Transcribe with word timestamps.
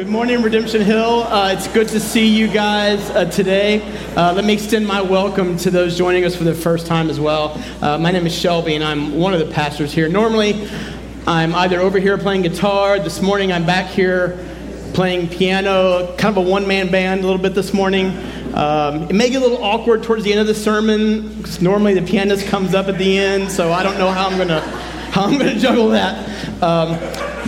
Good 0.00 0.08
morning, 0.08 0.40
Redemption 0.40 0.80
Hill. 0.80 1.24
Uh, 1.24 1.52
it's 1.52 1.68
good 1.68 1.86
to 1.88 2.00
see 2.00 2.26
you 2.26 2.48
guys 2.48 3.10
uh, 3.10 3.26
today. 3.26 3.82
Uh, 4.16 4.32
let 4.32 4.46
me 4.46 4.54
extend 4.54 4.86
my 4.86 5.02
welcome 5.02 5.58
to 5.58 5.70
those 5.70 5.98
joining 5.98 6.24
us 6.24 6.34
for 6.34 6.44
the 6.44 6.54
first 6.54 6.86
time 6.86 7.10
as 7.10 7.20
well. 7.20 7.62
Uh, 7.82 7.98
my 7.98 8.10
name 8.10 8.26
is 8.26 8.34
Shelby, 8.34 8.76
and 8.76 8.82
I'm 8.82 9.18
one 9.18 9.34
of 9.34 9.40
the 9.40 9.52
pastors 9.52 9.92
here. 9.92 10.08
Normally, 10.08 10.66
I'm 11.26 11.54
either 11.54 11.80
over 11.80 11.98
here 11.98 12.16
playing 12.16 12.42
guitar. 12.42 12.98
This 12.98 13.20
morning, 13.20 13.52
I'm 13.52 13.66
back 13.66 13.90
here 13.90 14.38
playing 14.94 15.28
piano, 15.28 16.16
kind 16.16 16.36
of 16.36 16.44
a 16.44 16.48
one 16.48 16.66
man 16.66 16.90
band 16.90 17.20
a 17.20 17.24
little 17.24 17.40
bit 17.40 17.54
this 17.54 17.74
morning. 17.74 18.06
Um, 18.54 19.02
it 19.02 19.14
may 19.14 19.28
get 19.30 19.42
a 19.42 19.44
little 19.44 19.62
awkward 19.62 20.02
towards 20.02 20.24
the 20.24 20.32
end 20.32 20.40
of 20.40 20.46
the 20.46 20.54
sermon 20.54 21.36
because 21.36 21.60
normally 21.60 21.94
the 21.94 22.02
pianist 22.02 22.46
comes 22.46 22.74
up 22.74 22.88
at 22.88 22.98
the 22.98 23.18
end, 23.18 23.50
so 23.50 23.70
I 23.70 23.82
don't 23.82 23.98
know 23.98 24.10
how 24.10 24.28
I'm 24.28 24.36
going 24.36 24.48
to 24.48 24.60
how 24.60 25.24
I'm 25.24 25.38
going 25.38 25.54
to 25.54 25.60
juggle 25.60 25.88
that. 25.90 26.62
Um, 26.62 26.98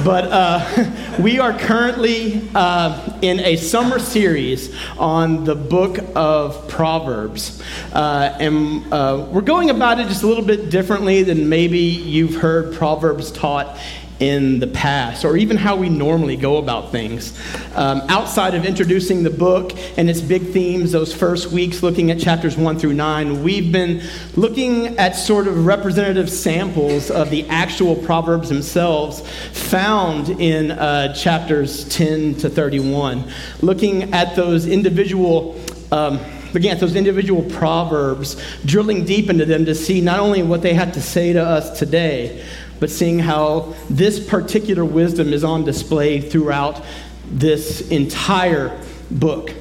but 0.04 0.24
uh, 0.24 0.92
we 1.20 1.38
are 1.38 1.52
currently 1.52 2.48
uh, 2.54 3.18
in 3.22 3.40
a 3.40 3.56
summer 3.56 3.98
series 3.98 4.74
on 4.98 5.44
the 5.44 5.54
book 5.54 5.98
of 6.14 6.66
Proverbs. 6.68 7.62
Uh, 7.92 8.36
and 8.40 8.92
uh, 8.92 9.26
we're 9.30 9.42
going 9.42 9.70
about 9.70 10.00
it 10.00 10.08
just 10.08 10.22
a 10.22 10.26
little 10.26 10.44
bit 10.44 10.70
differently 10.70 11.22
than 11.22 11.48
maybe 11.48 11.78
you've 11.78 12.34
heard 12.36 12.74
Proverbs 12.74 13.30
taught 13.30 13.78
in 14.22 14.60
the 14.60 14.68
past, 14.68 15.24
or 15.24 15.36
even 15.36 15.56
how 15.56 15.74
we 15.74 15.88
normally 15.88 16.36
go 16.36 16.58
about 16.58 16.92
things. 16.92 17.36
Um, 17.74 18.02
outside 18.08 18.54
of 18.54 18.64
introducing 18.64 19.24
the 19.24 19.30
book 19.30 19.72
and 19.98 20.08
its 20.08 20.20
big 20.20 20.52
themes, 20.52 20.92
those 20.92 21.12
first 21.12 21.50
weeks 21.50 21.82
looking 21.82 22.12
at 22.12 22.20
chapters 22.20 22.56
1 22.56 22.78
through 22.78 22.94
9, 22.94 23.42
we've 23.42 23.72
been 23.72 24.00
looking 24.36 24.96
at 24.96 25.16
sort 25.16 25.48
of 25.48 25.66
representative 25.66 26.30
samples 26.30 27.10
of 27.10 27.30
the 27.30 27.48
actual 27.48 27.96
Proverbs 27.96 28.48
themselves 28.48 29.28
found 29.50 30.28
in 30.28 30.70
uh, 30.70 31.12
chapters 31.14 31.88
10 31.88 32.36
to 32.36 32.48
31, 32.48 33.28
looking 33.60 34.14
at 34.14 34.36
those 34.36 34.66
individual. 34.66 35.60
Um, 35.90 36.20
Again, 36.54 36.78
those 36.78 36.96
individual 36.96 37.42
proverbs, 37.44 38.36
drilling 38.66 39.06
deep 39.06 39.30
into 39.30 39.46
them 39.46 39.64
to 39.64 39.74
see 39.74 40.02
not 40.02 40.18
only 40.18 40.42
what 40.42 40.60
they 40.60 40.74
had 40.74 40.92
to 40.92 41.00
say 41.00 41.32
to 41.32 41.42
us 41.42 41.78
today, 41.78 42.44
but 42.82 42.90
seeing 42.90 43.20
how 43.20 43.72
this 43.88 44.18
particular 44.18 44.84
wisdom 44.84 45.32
is 45.32 45.44
on 45.44 45.62
display 45.64 46.20
throughout 46.20 46.84
this 47.30 47.88
entire 47.92 48.76
book 49.08 49.52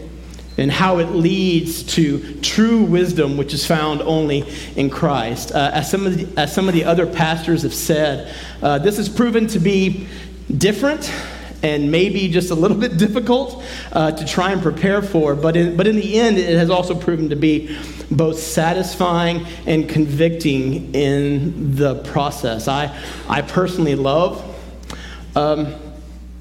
and 0.58 0.72
how 0.72 0.98
it 0.98 1.12
leads 1.12 1.84
to 1.84 2.42
true 2.42 2.82
wisdom, 2.82 3.38
which 3.38 3.54
is 3.54 3.64
found 3.64 4.02
only 4.02 4.44
in 4.76 4.90
Christ. 4.90 5.52
Uh, 5.52 5.70
as, 5.72 5.92
some 5.92 6.08
of 6.08 6.18
the, 6.18 6.42
as 6.42 6.52
some 6.52 6.68
of 6.68 6.74
the 6.74 6.84
other 6.84 7.06
pastors 7.06 7.62
have 7.62 7.76
said, 7.76 8.34
uh, 8.64 8.80
this 8.80 8.98
has 8.98 9.08
proven 9.08 9.46
to 9.50 9.60
be 9.60 10.08
different 10.58 11.14
and 11.62 11.92
maybe 11.92 12.28
just 12.28 12.50
a 12.50 12.56
little 12.56 12.78
bit 12.86 12.98
difficult 12.98 13.64
uh, 13.92 14.12
to 14.14 14.26
try 14.26 14.52
and 14.52 14.64
prepare 14.64 15.04
for, 15.04 15.36
but 15.36 15.56
in, 15.56 15.78
but 15.78 15.86
in 15.86 15.96
the 15.96 16.20
end, 16.20 16.40
it 16.40 16.58
has 16.58 16.72
also 16.72 16.96
proven 16.96 17.30
to 17.30 17.36
be 17.36 17.78
both 18.12 18.40
satisfying 18.40 19.46
and 19.66 19.88
convicting 19.88 20.94
in 20.94 21.76
the 21.76 21.96
process. 22.04 22.68
I, 22.68 22.96
I 23.30 23.42
personally 23.42 23.96
love 23.96 24.48
um, 25.36 25.74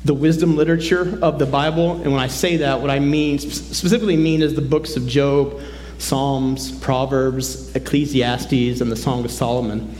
the 0.04 0.14
wisdom 0.14 0.56
literature 0.56 1.18
of 1.22 1.38
the 1.38 1.46
Bible, 1.46 1.92
and 2.02 2.10
when 2.10 2.20
I 2.20 2.26
say 2.26 2.58
that, 2.58 2.80
what 2.80 2.90
I 2.90 2.98
mean 2.98 3.38
specifically 3.38 4.16
mean 4.16 4.42
is 4.42 4.54
the 4.54 4.62
books 4.62 4.96
of 4.96 5.06
Job, 5.06 5.60
Psalms, 5.98 6.72
Proverbs, 6.80 7.74
Ecclesiastes, 7.76 8.80
and 8.80 8.90
the 8.90 8.96
Song 8.96 9.24
of 9.24 9.30
Solomon. 9.30 9.94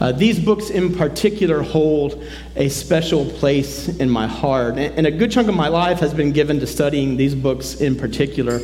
Uh, 0.00 0.12
these 0.12 0.38
books 0.38 0.70
in 0.70 0.94
particular 0.94 1.62
hold 1.62 2.24
a 2.56 2.68
special 2.68 3.24
place 3.24 3.88
in 3.88 4.10
my 4.10 4.26
heart, 4.26 4.76
and, 4.76 4.96
and, 4.96 5.06
a 5.06 5.10
good 5.10 5.30
chunk 5.30 5.48
of 5.48 5.54
my 5.54 5.68
life 5.68 5.98
has 5.98 6.14
been 6.14 6.30
given 6.30 6.60
to 6.60 6.66
studying 6.66 7.16
these 7.16 7.34
books 7.34 7.80
in 7.80 7.96
particular. 7.96 8.60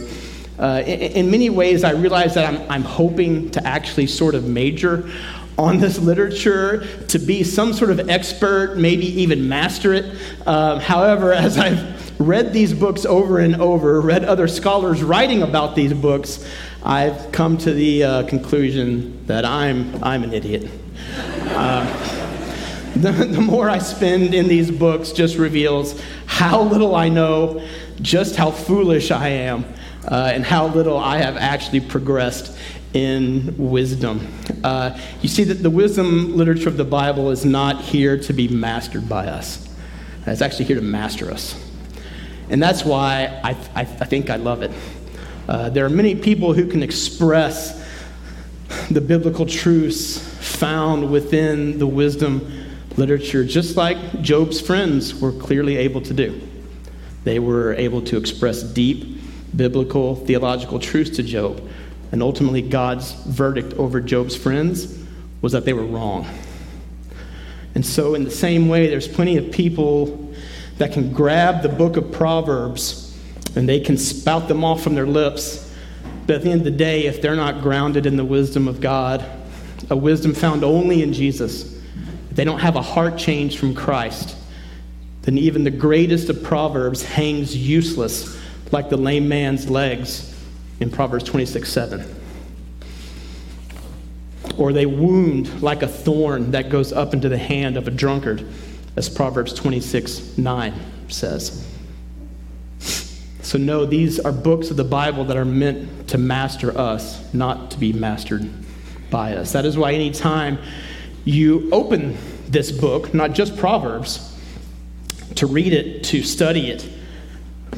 Uh, 0.59 0.83
in, 0.87 1.13
in, 1.13 1.31
many 1.31 1.51
ways, 1.51 1.83
I 1.83 1.91
realize 1.93 2.35
that 2.35 2.53
I'm, 2.53 2.71
I'm 2.71 2.85
hoping 2.85 3.51
to 3.53 3.67
actually 3.67 4.07
sort 4.07 4.35
of 4.35 4.45
major 4.45 5.11
on 5.59 5.79
this 5.79 5.99
literature, 5.99 6.87
to 7.09 7.19
be 7.19 7.45
some 7.45 7.73
sort 7.73 7.91
of 7.91 8.09
expert, 8.09 8.77
maybe 8.77 9.07
even 9.21 9.49
master 9.49 9.93
it. 9.93 10.17
Uh, 10.47 10.79
however, 10.79 11.33
as 11.33 11.59
I've 11.59 12.21
read 12.21 12.53
these 12.53 12.73
books 12.73 13.05
over 13.05 13.39
and 13.39 13.57
over, 13.57 14.01
read 14.01 14.25
other 14.25 14.49
scholars 14.49 15.03
writing 15.03 15.43
about 15.43 15.75
these 15.75 15.93
books, 15.93 16.49
I've 16.85 17.33
come 17.33 17.57
to 17.59 17.73
the 17.73 18.05
uh, 18.05 18.23
conclusion 18.25 19.25
that 19.27 19.45
I'm, 19.45 20.03
I'm 20.03 20.23
an 20.23 20.33
idiot. 20.33 20.69
Uh, 21.49 21.85
the, 22.97 23.11
the 23.11 23.41
more 23.41 23.71
I 23.71 23.79
spend 23.79 24.35
in 24.35 24.47
these 24.49 24.71
books 24.71 25.13
just 25.13 25.37
reveals 25.37 26.01
how 26.27 26.63
little 26.63 26.95
I 26.95 27.09
know, 27.09 27.67
just 28.03 28.37
how 28.37 28.51
foolish 28.51 29.11
I 29.11 29.29
am 29.29 29.65
uh, 30.09 30.31
and 30.35 30.45
how 30.45 30.67
little 30.67 30.97
I 30.97 31.19
have 31.19 31.37
actually 31.37 31.81
progressed 31.81 32.57
in 32.93 33.55
wisdom. 33.59 34.27
Uh, 34.63 34.99
you 35.21 35.29
see 35.29 35.45
that 35.45 35.63
the 35.63 35.71
wisdom 35.71 36.37
literature 36.37 36.69
of 36.69 36.77
the 36.77 36.85
Bible 36.85 37.31
is 37.31 37.45
not 37.45 37.81
here 37.81 38.17
to 38.19 38.33
be 38.33 38.49
mastered 38.49 39.09
by 39.09 39.27
us, 39.27 39.69
it's 40.27 40.43
actually 40.43 40.67
here 40.67 40.77
to 40.77 40.83
master 40.83 41.31
us. 41.31 41.61
And 42.51 42.63
that's 42.63 42.85
why 42.85 43.41
I, 43.43 43.51
I, 43.75 43.81
I 43.81 43.85
think 43.85 44.31
I 44.31 44.37
love 44.37 44.63
it. 44.63 44.71
Uh, 45.49 45.71
there 45.71 45.85
are 45.85 45.91
many 45.91 46.15
people 46.15 46.53
who 46.53 46.67
can 46.67 46.83
express 46.83 47.83
the 48.91 49.01
biblical 49.01 49.47
truths 49.47 50.19
found 50.19 51.11
within 51.11 51.79
the 51.79 51.87
wisdom 51.87 52.65
literature, 52.97 53.45
just 53.45 53.77
like 53.77 54.21
Job's 54.21 54.61
friends 54.61 55.21
were 55.21 55.33
clearly 55.33 55.77
able 55.77 56.01
to 56.03 56.15
do. 56.15 56.41
They 57.25 57.39
were 57.39 57.75
able 57.75 58.03
to 58.03 58.17
express 58.17 58.63
deep 58.63 59.14
biblical 59.57 60.17
theological 60.17 60.79
truths 60.79 61.11
to 61.17 61.23
Job. 61.23 61.67
And 62.13 62.23
ultimately, 62.23 62.63
God's 62.63 63.13
verdict 63.13 63.75
over 63.75 64.01
Job's 64.01 64.37
friends 64.37 64.99
was 65.43 65.53
that 65.53 65.65
they 65.65 65.73
were 65.73 65.85
wrong. 65.85 66.27
And 67.75 67.85
so, 67.85 68.15
in 68.15 68.25
the 68.25 68.31
same 68.31 68.69
way, 68.69 68.89
there's 68.89 69.09
plenty 69.09 69.37
of 69.37 69.51
people 69.51 70.33
that 70.79 70.93
can 70.93 71.13
grab 71.13 71.63
the 71.63 71.69
book 71.69 71.97
of 71.97 72.13
Proverbs 72.13 73.17
and 73.57 73.69
they 73.69 73.81
can 73.81 73.97
spout 73.97 74.49
them 74.49 74.65
off 74.65 74.83
from 74.83 74.95
their 74.95 75.07
lips. 75.07 75.73
But 76.27 76.37
at 76.37 76.43
the 76.43 76.51
end 76.51 76.61
of 76.61 76.65
the 76.65 76.71
day, 76.71 77.07
if 77.07 77.21
they're 77.21 77.37
not 77.37 77.63
grounded 77.63 78.07
in 78.07 78.17
the 78.17 78.25
wisdom 78.25 78.69
of 78.69 78.81
God, 78.81 79.25
a 79.91 79.97
wisdom 79.97 80.35
found 80.35 80.65
only 80.65 81.03
in 81.03 81.13
Jesus, 81.13 81.75
if 82.31 82.37
they 82.37 82.45
don't 82.45 82.61
have 82.61 82.77
a 82.77 82.83
heart 82.83 83.19
change 83.19 83.59
from 83.59 83.75
Christ, 83.75 84.37
then 85.23 85.39
even 85.39 85.65
the 85.65 85.71
greatest 85.71 86.29
of 86.31 86.43
Proverbs 86.43 87.03
hangs 87.03 87.57
useless 87.57 88.39
like 88.75 88.91
the 88.91 88.97
lame 88.97 89.29
man's 89.29 89.71
legs 89.71 90.35
in 90.81 90.91
Proverbs 90.91 91.25
26 91.25 91.73
7. 91.73 92.15
Or 94.59 94.73
they 94.73 94.85
wound 94.85 95.63
like 95.63 95.83
a 95.83 95.89
thorn 95.89 96.51
that 96.51 96.71
goes 96.71 96.93
up 96.93 97.15
into 97.15 97.29
the 97.29 97.39
hand 97.39 97.77
of 97.77 97.87
a 97.87 97.91
drunkard, 97.93 98.45
as 98.97 99.09
Proverbs 99.09 99.55
26 99.55 100.37
9 100.37 100.75
says. 101.09 101.67
So, 103.43 103.59
no, 103.59 103.87
these 103.87 104.19
are 104.19 104.33
books 104.33 104.71
of 104.71 104.77
the 104.77 104.85
Bible 104.85 105.25
that 105.27 105.37
are 105.37 105.45
meant 105.45 106.09
to 106.09 106.19
master 106.19 106.77
us, 106.77 107.33
not 107.33 107.71
to 107.73 107.79
be 107.79 107.93
mastered 107.93 108.51
by 109.09 109.37
us. 109.37 109.53
That 109.53 109.65
is 109.67 109.79
why 109.79 109.93
anytime 109.93 110.59
you 111.25 111.69
open 111.71 112.17
this 112.49 112.73
book, 112.73 113.15
not 113.15 113.35
just 113.35 113.57
Proverbs, 113.57 114.37
to 115.37 115.47
read 115.47 115.73
it, 115.73 116.05
to 116.05 116.23
study 116.23 116.71
it, 116.71 116.89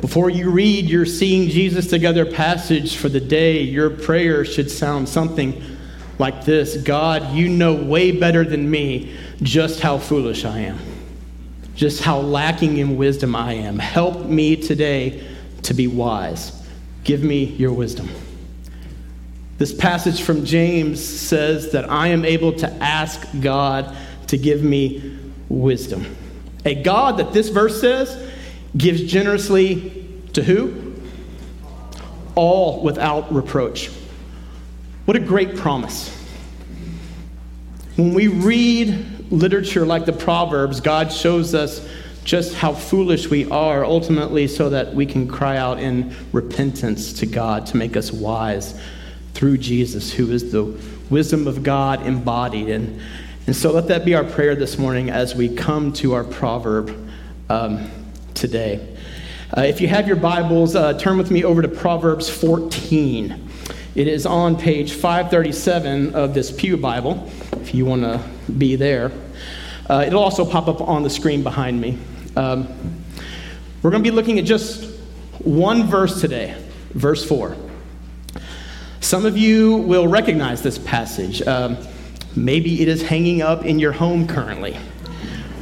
before 0.00 0.31
you 0.31 0.50
read 0.50 0.87
your 0.87 1.06
Seeing 1.06 1.48
Jesus 1.48 1.88
Together 1.88 2.26
passage 2.26 2.96
for 2.96 3.08
the 3.08 3.20
day, 3.20 3.62
your 3.62 3.90
prayer 3.90 4.44
should 4.44 4.70
sound 4.70 5.08
something 5.08 5.62
like 6.19 6.44
this 6.44 6.76
God, 6.82 7.34
you 7.34 7.48
know 7.48 7.75
way 7.75 8.12
better 8.12 8.44
than 8.44 8.70
me 8.70 9.16
just 9.43 9.81
how 9.81 9.98
foolish 9.98 10.44
I 10.44 10.60
am, 10.60 10.78
just 11.75 12.02
how 12.02 12.19
lacking 12.19 12.78
in 12.78 12.96
wisdom 12.96 13.34
I 13.34 13.54
am. 13.54 13.78
Help 13.78 14.26
me 14.26 14.56
today 14.56 15.26
to 15.62 15.75
be 15.75 15.87
wise. 15.87 16.52
Give 17.04 17.22
me 17.22 17.44
your 17.44 17.72
wisdom. 17.72 18.08
This 19.58 19.72
passage 19.72 20.22
from 20.22 20.44
James 20.44 21.02
says 21.02 21.72
that 21.72 21.90
I 21.90 22.08
am 22.08 22.25
able 22.25 22.52
to 22.54 22.70
ask 22.82 23.26
God 23.40 23.96
to 24.26 24.37
give 24.37 24.62
me 24.62 25.19
wisdom. 25.48 26.16
A 26.64 26.75
God 26.75 27.19
that 27.19 27.32
this 27.32 27.48
verse 27.48 27.81
says 27.81 28.25
gives 28.76 29.02
generously 29.02 30.06
to 30.32 30.43
who? 30.43 30.94
All 32.34 32.82
without 32.82 33.32
reproach. 33.32 33.90
What 35.06 35.17
a 35.17 35.20
great 35.20 35.56
promise. 35.56 36.12
When 37.96 38.12
we 38.12 38.28
read 38.28 39.32
literature 39.32 39.87
like 39.87 40.05
the 40.05 40.12
Proverbs, 40.12 40.81
God 40.81 41.12
shows 41.12 41.55
us 41.55 41.87
just 42.25 42.55
how 42.55 42.73
foolish 42.73 43.31
we 43.31 43.49
are, 43.50 43.84
ultimately, 43.84 44.49
so 44.49 44.69
that 44.70 44.94
we 44.94 45.06
can 45.06 45.29
cry 45.29 45.56
out 45.56 45.79
in 45.79 46.14
repentance 46.32 47.12
to 47.14 47.26
God 47.26 47.67
to 47.67 47.76
make 47.76 47.96
us 47.96 48.12
wise 48.12 48.79
through 49.32 49.58
Jesus, 49.58 50.12
who 50.12 50.31
is 50.32 50.50
the 50.50 50.64
wisdom 51.08 51.46
of 51.46 51.62
God 51.62 52.05
embodied. 52.05 52.69
And, 52.69 53.00
and 53.46 53.55
so 53.55 53.70
let 53.72 53.87
that 53.88 54.05
be 54.05 54.14
our 54.17 54.25
prayer 54.25 54.56
this 54.56 54.76
morning 54.76 55.08
as 55.08 55.37
we 55.37 55.55
come 55.55 55.93
to 55.94 56.14
our 56.14 56.25
proverb 56.25 56.94
um, 57.49 57.88
today. 58.37 58.87
Uh, 59.56 59.62
if 59.62 59.81
you 59.81 59.88
have 59.88 60.06
your 60.06 60.17
Bibles, 60.17 60.77
uh, 60.77 60.93
turn 60.99 61.17
with 61.17 61.31
me 61.31 61.43
over 61.43 61.62
to 61.62 61.69
Proverbs 61.69 62.29
14. 62.29 63.49
It 63.94 64.06
is 64.06 64.27
on 64.27 64.56
page 64.56 64.93
537 64.93 66.15
of 66.15 66.35
this 66.35 66.53
Pew 66.53 66.77
Bible, 66.77 67.31
if 67.53 67.75
you 67.75 67.87
want 67.87 68.03
to 68.03 68.23
be 68.59 68.77
there. 68.77 69.11
Uh, 69.88 70.05
it'll 70.06 70.23
also 70.23 70.44
pop 70.44 70.69
up 70.69 70.81
on 70.83 71.03
the 71.03 71.11
screen 71.11 71.43
behind 71.43 71.81
me. 71.81 71.99
Um, 72.37 72.69
we're 73.83 73.91
going 73.91 74.03
to 74.03 74.11
be 74.11 74.15
looking 74.15 74.39
at 74.39 74.44
just 74.44 74.85
one 75.39 75.85
verse 75.85 76.21
today, 76.21 76.62
verse 76.91 77.27
4. 77.27 77.56
Some 79.00 79.25
of 79.25 79.39
you 79.39 79.77
will 79.79 80.09
recognize 80.09 80.62
this 80.62 80.77
passage. 80.77 81.41
Um, 81.47 81.79
maybe 82.35 82.82
it 82.82 82.89
is 82.89 83.00
hanging 83.03 83.41
up 83.41 83.65
in 83.65 83.79
your 83.79 83.93
home 83.93 84.27
currently, 84.27 84.77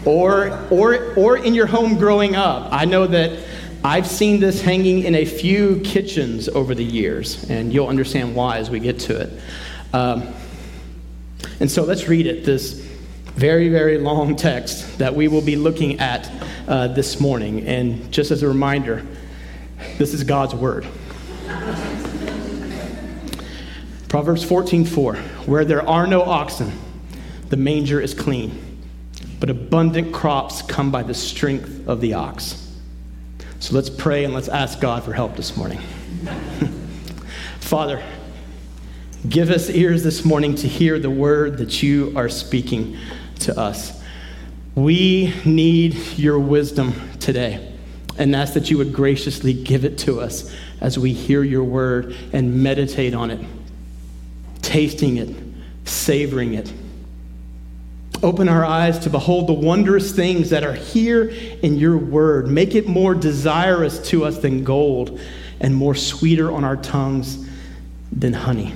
or, 0.05 0.59
or, 0.71 1.15
or 1.15 1.37
in 1.37 1.55
your 1.55 1.67
home 1.67 1.99
growing 1.99 2.37
up. 2.37 2.69
I 2.73 2.85
know 2.85 3.07
that 3.07 3.39
I've 3.83 4.07
seen 4.07 4.41
this 4.41 4.63
hanging 4.63 5.03
in 5.03 5.15
a 5.15 5.25
few 5.25 5.81
kitchens 5.81 6.49
over 6.49 6.75
the 6.75 6.85
years, 6.85 7.49
and 7.51 7.73
you'll 7.73 7.89
understand 7.89 8.35
why 8.35 8.59
as 8.59 8.71
we 8.71 8.81
get 8.81 8.99
to 9.01 9.21
it. 9.21 9.41
Um, 9.93 10.35
and 11.61 11.71
so 11.71 11.85
let's 11.85 12.09
read 12.09 12.27
it, 12.27 12.45
this 12.45 12.73
very, 13.35 13.69
very 13.69 13.99
long 13.99 14.37
text 14.37 14.99
that 14.99 15.15
we 15.15 15.29
will 15.29 15.43
be 15.43 15.57
looking 15.57 16.01
at 16.01 16.31
uh, 16.67 16.89
this 16.89 17.21
morning. 17.21 17.67
And 17.67 18.11
just 18.13 18.31
as 18.31 18.43
a 18.43 18.49
reminder, 18.49 19.05
this 19.99 20.15
is 20.15 20.25
God's 20.25 20.55
word. 20.55 20.87
Proverbs 24.09 24.45
14:4 24.45 25.17
Where 25.47 25.65
there 25.65 25.87
are 25.87 26.07
no 26.07 26.23
oxen 26.23 26.73
the 27.49 27.57
manger 27.57 28.01
is 28.01 28.15
clean 28.15 28.74
but 29.45 29.51
abundant 29.51 30.11
crops 30.11 30.63
come 30.63 30.91
by 30.91 31.03
the 31.03 31.13
strength 31.13 31.87
of 31.87 32.01
the 32.01 32.15
ox 32.15 32.65
so 33.65 33.75
let's 33.75 33.91
pray 33.91 34.25
and 34.25 34.33
let's 34.33 34.49
ask 34.49 34.81
God 34.81 35.05
for 35.05 35.15
help 35.15 35.37
this 35.37 35.57
morning. 35.57 35.79
Father, 37.61 38.03
give 39.27 39.49
us 39.49 39.71
ears 39.71 40.03
this 40.03 40.23
morning 40.23 40.55
to 40.57 40.69
hear 40.69 40.99
the 40.99 41.09
word 41.09 41.57
that 41.57 41.83
you 41.83 42.13
are 42.15 42.29
speaking 42.29 42.99
to 43.41 43.59
us. 43.59 44.03
We 44.75 45.33
need 45.47 45.95
your 46.19 46.39
wisdom 46.39 46.93
today 47.21 47.75
and 48.19 48.37
ask 48.37 48.53
that 48.53 48.71
you 48.71 48.77
would 48.77 48.93
graciously 48.93 49.55
give 49.55 49.87
it 49.87 49.97
to 50.01 50.21
us 50.21 50.55
as 50.83 50.99
we 50.99 51.15
hear 51.15 51.43
your 51.43 51.65
word 51.65 52.15
and 52.35 52.63
meditate 52.63 53.15
on 53.15 53.31
it, 53.31 53.41
tasting 54.61 55.17
it, 55.17 55.35
savoring 55.87 56.53
it 56.53 56.71
Open 58.25 58.49
our 58.49 58.65
eyes 58.65 58.99
to 59.01 59.11
behold 59.11 59.47
the 59.49 59.53
wondrous 59.53 60.11
things 60.11 60.49
that 60.49 60.65
are 60.65 60.73
here 60.73 61.29
in 61.63 61.77
your 61.77 61.99
word. 61.99 62.49
Make 62.49 62.75
it 62.75 62.89
more 62.89 63.15
desirous 63.15 63.99
to 64.09 64.25
us 64.25 64.39
than 64.39 64.65
gold 64.65 65.21
and 65.61 65.75
more 65.75 65.95
sweeter 65.95 66.51
on 66.51 66.65
our 66.65 66.79
tongues 66.79 67.47
than 68.11 68.33
honey. 68.33 68.73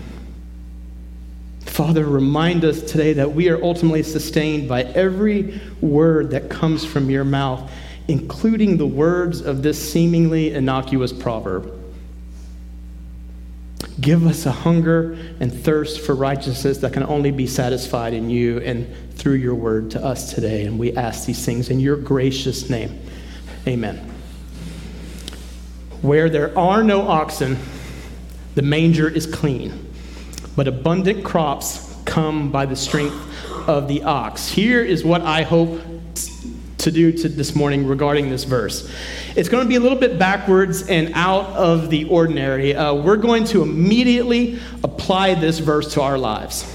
Father, 1.61 2.05
remind 2.05 2.63
us 2.63 2.83
today 2.83 3.15
that 3.15 3.33
we 3.33 3.49
are 3.49 3.63
ultimately 3.65 4.03
sustained 4.03 4.69
by 4.69 4.83
every 4.83 5.59
word 5.81 6.31
that 6.33 6.51
comes 6.51 6.85
from 6.85 7.09
your 7.09 7.25
mouth, 7.25 7.71
including 8.07 8.77
the 8.77 8.87
words 8.87 9.41
of 9.41 9.63
this 9.63 9.93
seemingly 9.93 10.53
innocuous 10.53 11.11
proverb. 11.11 11.73
Give 14.09 14.27
us 14.27 14.47
a 14.47 14.53
hunger 14.53 15.19
and 15.39 15.53
thirst 15.53 16.01
for 16.01 16.15
righteousness 16.15 16.79
that 16.79 16.95
can 16.95 17.03
only 17.03 17.31
be 17.31 17.47
satisfied 17.47 18.15
in 18.15 18.31
you 18.31 18.59
and 18.61 18.91
through 19.13 19.35
your 19.35 19.55
word 19.55 19.91
to 19.91 20.03
us 20.03 20.33
today. 20.33 20.65
And 20.65 20.79
we 20.79 20.97
ask 20.97 21.27
these 21.27 21.45
things 21.45 21.69
in 21.69 21.79
your 21.79 21.99
gracious 21.99 22.71
name. 22.71 23.03
Amen. 23.67 23.99
Where 26.01 26.31
there 26.31 26.59
are 26.59 26.83
no 26.83 27.07
oxen, 27.07 27.59
the 28.55 28.63
manger 28.63 29.11
is 29.11 29.27
clean, 29.27 29.93
but 30.57 30.67
abundant 30.67 31.23
crops 31.23 31.95
come 32.07 32.51
by 32.51 32.65
the 32.65 32.77
strength 32.77 33.15
of 33.69 33.89
the 33.89 34.05
ox. 34.05 34.49
Here 34.49 34.83
is 34.83 35.05
what 35.05 35.21
I 35.21 35.43
hope 35.43 35.83
to 36.79 36.91
do 36.91 37.13
to 37.13 37.29
this 37.29 37.55
morning 37.55 37.87
regarding 37.87 38.31
this 38.31 38.45
verse. 38.45 38.91
It's 39.37 39.49
going 39.49 39.65
to 39.65 39.69
be 39.69 39.75
a 39.75 39.81
little 39.81 39.99
bit 39.99 40.19
backwards 40.19 40.87
and 40.89 41.13
out 41.15 41.47
of 41.51 41.91
the 41.91 42.05
ordinary. 42.05 42.75
Uh, 42.75 42.95
we're 42.95 43.17
going 43.17 43.45
to 43.47 43.63
immediately 43.63 44.59
apply 44.85 45.35
this 45.35 45.59
verse 45.59 45.95
to 45.95 46.03
our 46.03 46.19
lives. 46.19 46.75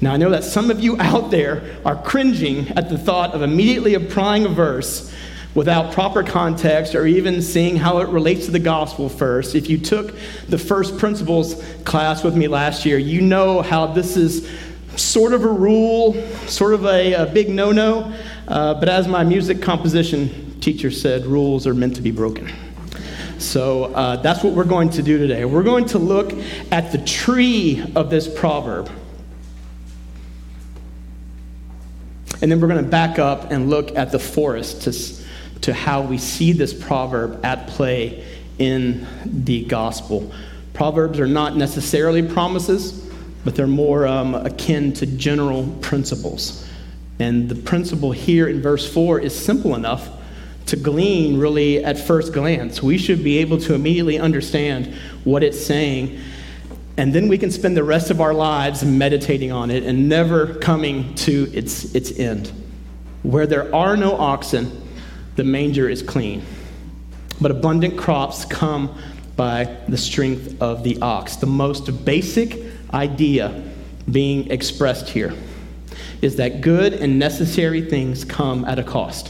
Now, 0.00 0.12
I 0.12 0.16
know 0.16 0.30
that 0.30 0.42
some 0.42 0.70
of 0.70 0.80
you 0.80 1.00
out 1.00 1.30
there 1.30 1.76
are 1.84 1.94
cringing 1.94 2.68
at 2.70 2.88
the 2.88 2.98
thought 2.98 3.34
of 3.34 3.42
immediately 3.42 3.94
applying 3.94 4.44
a 4.44 4.48
verse 4.48 5.12
without 5.54 5.92
proper 5.92 6.22
context 6.22 6.94
or 6.94 7.06
even 7.06 7.42
seeing 7.42 7.76
how 7.76 7.98
it 7.98 8.08
relates 8.08 8.46
to 8.46 8.50
the 8.50 8.58
gospel 8.58 9.08
first. 9.08 9.54
If 9.54 9.68
you 9.68 9.78
took 9.78 10.16
the 10.48 10.58
first 10.58 10.98
principles 10.98 11.62
class 11.84 12.24
with 12.24 12.36
me 12.36 12.48
last 12.48 12.84
year, 12.84 12.98
you 12.98 13.20
know 13.20 13.62
how 13.62 13.86
this 13.86 14.16
is 14.16 14.48
sort 14.96 15.32
of 15.32 15.44
a 15.44 15.48
rule, 15.48 16.14
sort 16.46 16.74
of 16.74 16.84
a, 16.84 17.14
a 17.14 17.26
big 17.26 17.48
no 17.48 17.72
no. 17.72 18.12
Uh, 18.48 18.74
but 18.74 18.88
as 18.88 19.08
my 19.08 19.24
music 19.24 19.62
composition 19.62 20.60
teacher 20.60 20.90
said, 20.90 21.26
rules 21.26 21.66
are 21.66 21.74
meant 21.74 21.96
to 21.96 22.02
be 22.02 22.10
broken. 22.10 22.50
So 23.38 23.86
uh, 23.86 24.16
that's 24.16 24.44
what 24.44 24.52
we're 24.52 24.64
going 24.64 24.90
to 24.90 25.02
do 25.02 25.18
today. 25.18 25.44
We're 25.44 25.64
going 25.64 25.86
to 25.86 25.98
look 25.98 26.32
at 26.70 26.92
the 26.92 26.98
tree 26.98 27.84
of 27.96 28.08
this 28.08 28.32
proverb. 28.32 28.90
And 32.40 32.50
then 32.50 32.60
we're 32.60 32.68
going 32.68 32.84
to 32.84 32.90
back 32.90 33.18
up 33.18 33.50
and 33.50 33.70
look 33.70 33.96
at 33.96 34.12
the 34.12 34.18
forest 34.18 34.82
to, 34.82 35.60
to 35.62 35.72
how 35.72 36.02
we 36.02 36.18
see 36.18 36.52
this 36.52 36.72
proverb 36.72 37.44
at 37.44 37.68
play 37.68 38.24
in 38.58 39.06
the 39.24 39.64
gospel. 39.64 40.32
Proverbs 40.72 41.18
are 41.20 41.26
not 41.26 41.56
necessarily 41.56 42.22
promises, 42.22 43.01
but 43.44 43.54
they're 43.54 43.66
more 43.66 44.06
um, 44.06 44.34
akin 44.34 44.92
to 44.94 45.06
general 45.06 45.66
principles. 45.80 46.66
And 47.18 47.48
the 47.48 47.54
principle 47.54 48.12
here 48.12 48.48
in 48.48 48.62
verse 48.62 48.90
4 48.92 49.20
is 49.20 49.34
simple 49.34 49.74
enough 49.74 50.08
to 50.66 50.76
glean 50.76 51.38
really 51.38 51.84
at 51.84 51.98
first 51.98 52.32
glance. 52.32 52.82
We 52.82 52.98
should 52.98 53.22
be 53.22 53.38
able 53.38 53.58
to 53.58 53.74
immediately 53.74 54.18
understand 54.18 54.94
what 55.24 55.42
it's 55.42 55.64
saying 55.64 56.20
and 56.96 57.14
then 57.14 57.28
we 57.28 57.38
can 57.38 57.50
spend 57.50 57.76
the 57.76 57.84
rest 57.84 58.10
of 58.10 58.20
our 58.20 58.34
lives 58.34 58.84
meditating 58.84 59.50
on 59.50 59.70
it 59.70 59.82
and 59.84 60.08
never 60.08 60.54
coming 60.56 61.14
to 61.16 61.50
its, 61.54 61.94
its 61.94 62.18
end. 62.18 62.52
Where 63.22 63.46
there 63.46 63.74
are 63.74 63.96
no 63.96 64.14
oxen, 64.14 64.82
the 65.36 65.44
manger 65.44 65.88
is 65.88 66.02
clean. 66.02 66.42
But 67.40 67.50
abundant 67.50 67.96
crops 67.96 68.44
come 68.44 68.96
by 69.36 69.64
the 69.88 69.96
strength 69.96 70.60
of 70.60 70.84
the 70.84 71.00
ox. 71.00 71.36
The 71.36 71.46
most 71.46 72.04
basic 72.04 72.60
idea 72.92 73.62
being 74.10 74.50
expressed 74.50 75.08
here 75.08 75.34
is 76.20 76.36
that 76.36 76.60
good 76.60 76.94
and 76.94 77.18
necessary 77.18 77.82
things 77.82 78.24
come 78.24 78.64
at 78.64 78.78
a 78.78 78.84
cost. 78.84 79.28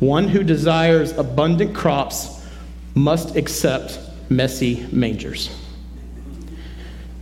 One 0.00 0.28
who 0.28 0.42
desires 0.42 1.12
abundant 1.12 1.74
crops 1.74 2.46
must 2.94 3.36
accept 3.36 3.98
messy 4.30 4.86
mangers. 4.90 5.54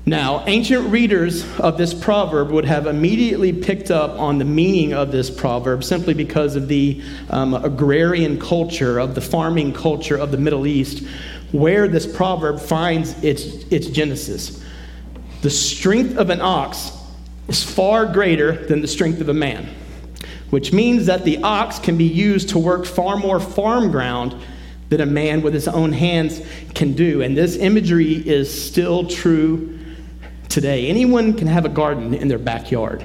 Now, 0.06 0.42
ancient 0.46 0.88
readers 0.88 1.44
of 1.58 1.76
this 1.76 1.92
proverb 1.92 2.50
would 2.50 2.64
have 2.64 2.86
immediately 2.86 3.52
picked 3.52 3.90
up 3.90 4.18
on 4.18 4.38
the 4.38 4.44
meaning 4.44 4.94
of 4.94 5.12
this 5.12 5.28
proverb 5.28 5.84
simply 5.84 6.14
because 6.14 6.56
of 6.56 6.66
the 6.66 7.02
um, 7.28 7.52
agrarian 7.52 8.40
culture, 8.40 8.98
of 8.98 9.14
the 9.14 9.20
farming 9.20 9.74
culture 9.74 10.16
of 10.16 10.30
the 10.30 10.38
Middle 10.38 10.66
East, 10.66 11.06
where 11.52 11.88
this 11.88 12.06
proverb 12.06 12.58
finds 12.58 13.22
its, 13.22 13.44
its 13.70 13.88
genesis. 13.88 14.64
The 15.42 15.50
strength 15.50 16.16
of 16.16 16.30
an 16.30 16.40
ox 16.40 16.92
is 17.48 17.62
far 17.62 18.06
greater 18.06 18.66
than 18.66 18.82
the 18.82 18.88
strength 18.88 19.20
of 19.20 19.28
a 19.28 19.34
man, 19.34 19.68
which 20.50 20.72
means 20.72 21.06
that 21.06 21.24
the 21.24 21.42
ox 21.42 21.78
can 21.78 21.96
be 21.96 22.04
used 22.04 22.50
to 22.50 22.58
work 22.58 22.84
far 22.84 23.16
more 23.16 23.38
farm 23.38 23.90
ground 23.90 24.34
than 24.88 25.00
a 25.00 25.06
man 25.06 25.42
with 25.42 25.54
his 25.54 25.68
own 25.68 25.92
hands 25.92 26.40
can 26.74 26.94
do. 26.94 27.22
And 27.22 27.36
this 27.36 27.56
imagery 27.56 28.14
is 28.14 28.50
still 28.50 29.06
true 29.06 29.78
today. 30.48 30.88
Anyone 30.88 31.34
can 31.34 31.46
have 31.46 31.64
a 31.64 31.68
garden 31.68 32.14
in 32.14 32.28
their 32.28 32.38
backyard 32.38 33.04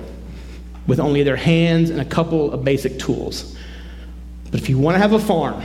with 0.87 0.99
only 0.99 1.23
their 1.23 1.35
hands 1.35 1.89
and 1.89 2.01
a 2.01 2.05
couple 2.05 2.51
of 2.51 2.63
basic 2.63 2.99
tools. 2.99 3.55
But 4.51 4.61
if 4.61 4.69
you 4.69 4.77
want 4.77 4.95
to 4.95 4.99
have 4.99 5.13
a 5.13 5.19
farm, 5.19 5.63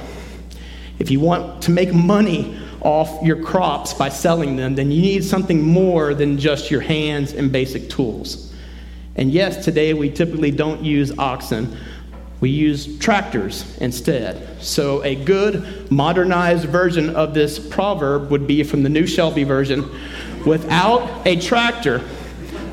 if 0.99 1.11
you 1.11 1.21
want 1.21 1.63
to 1.63 1.71
make 1.71 1.93
money 1.93 2.58
off 2.81 3.23
your 3.23 3.43
crops 3.43 3.93
by 3.93 4.09
selling 4.09 4.57
them, 4.57 4.75
then 4.75 4.91
you 4.91 5.01
need 5.01 5.25
something 5.25 5.63
more 5.63 6.15
than 6.15 6.39
just 6.39 6.71
your 6.71 6.81
hands 6.81 7.33
and 7.33 7.51
basic 7.51 7.91
tools. 7.91 8.53
And 9.17 9.31
yes, 9.31 9.65
today 9.65 9.95
we 9.95 10.11
typically 10.11 10.51
don't 10.51 10.85
use 10.85 11.17
oxen, 11.19 11.77
we 12.41 12.51
use 12.51 12.99
tractors 12.99 13.77
instead. 13.79 14.63
So, 14.63 15.03
a 15.03 15.17
good 15.17 15.91
modernized 15.91 16.67
version 16.67 17.17
of 17.17 17.35
this 17.35 17.59
proverb 17.59 18.31
would 18.31 18.47
be 18.47 18.63
from 18.63 18.85
the 18.85 18.89
New 18.89 19.09
Shelby 19.09 19.43
version 19.43 19.91
without 20.47 21.27
a 21.27 21.41
tractor, 21.41 22.03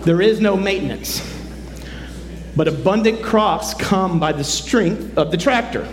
there 0.02 0.22
is 0.22 0.40
no 0.40 0.56
maintenance. 0.56 1.32
But 2.56 2.68
abundant 2.68 3.24
crops 3.24 3.74
come 3.74 4.20
by 4.20 4.32
the 4.32 4.44
strength 4.44 5.18
of 5.18 5.32
the 5.32 5.38
tractor. 5.38 5.88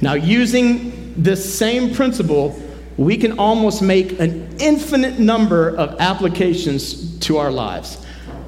Now, 0.00 0.12
using 0.12 1.03
this 1.16 1.58
same 1.58 1.94
principle, 1.94 2.60
we 2.96 3.16
can 3.16 3.38
almost 3.38 3.82
make 3.82 4.18
an 4.20 4.56
infinite 4.58 5.18
number 5.18 5.70
of 5.76 5.96
applications 6.00 7.18
to 7.20 7.38
our 7.38 7.50
lives, 7.50 8.04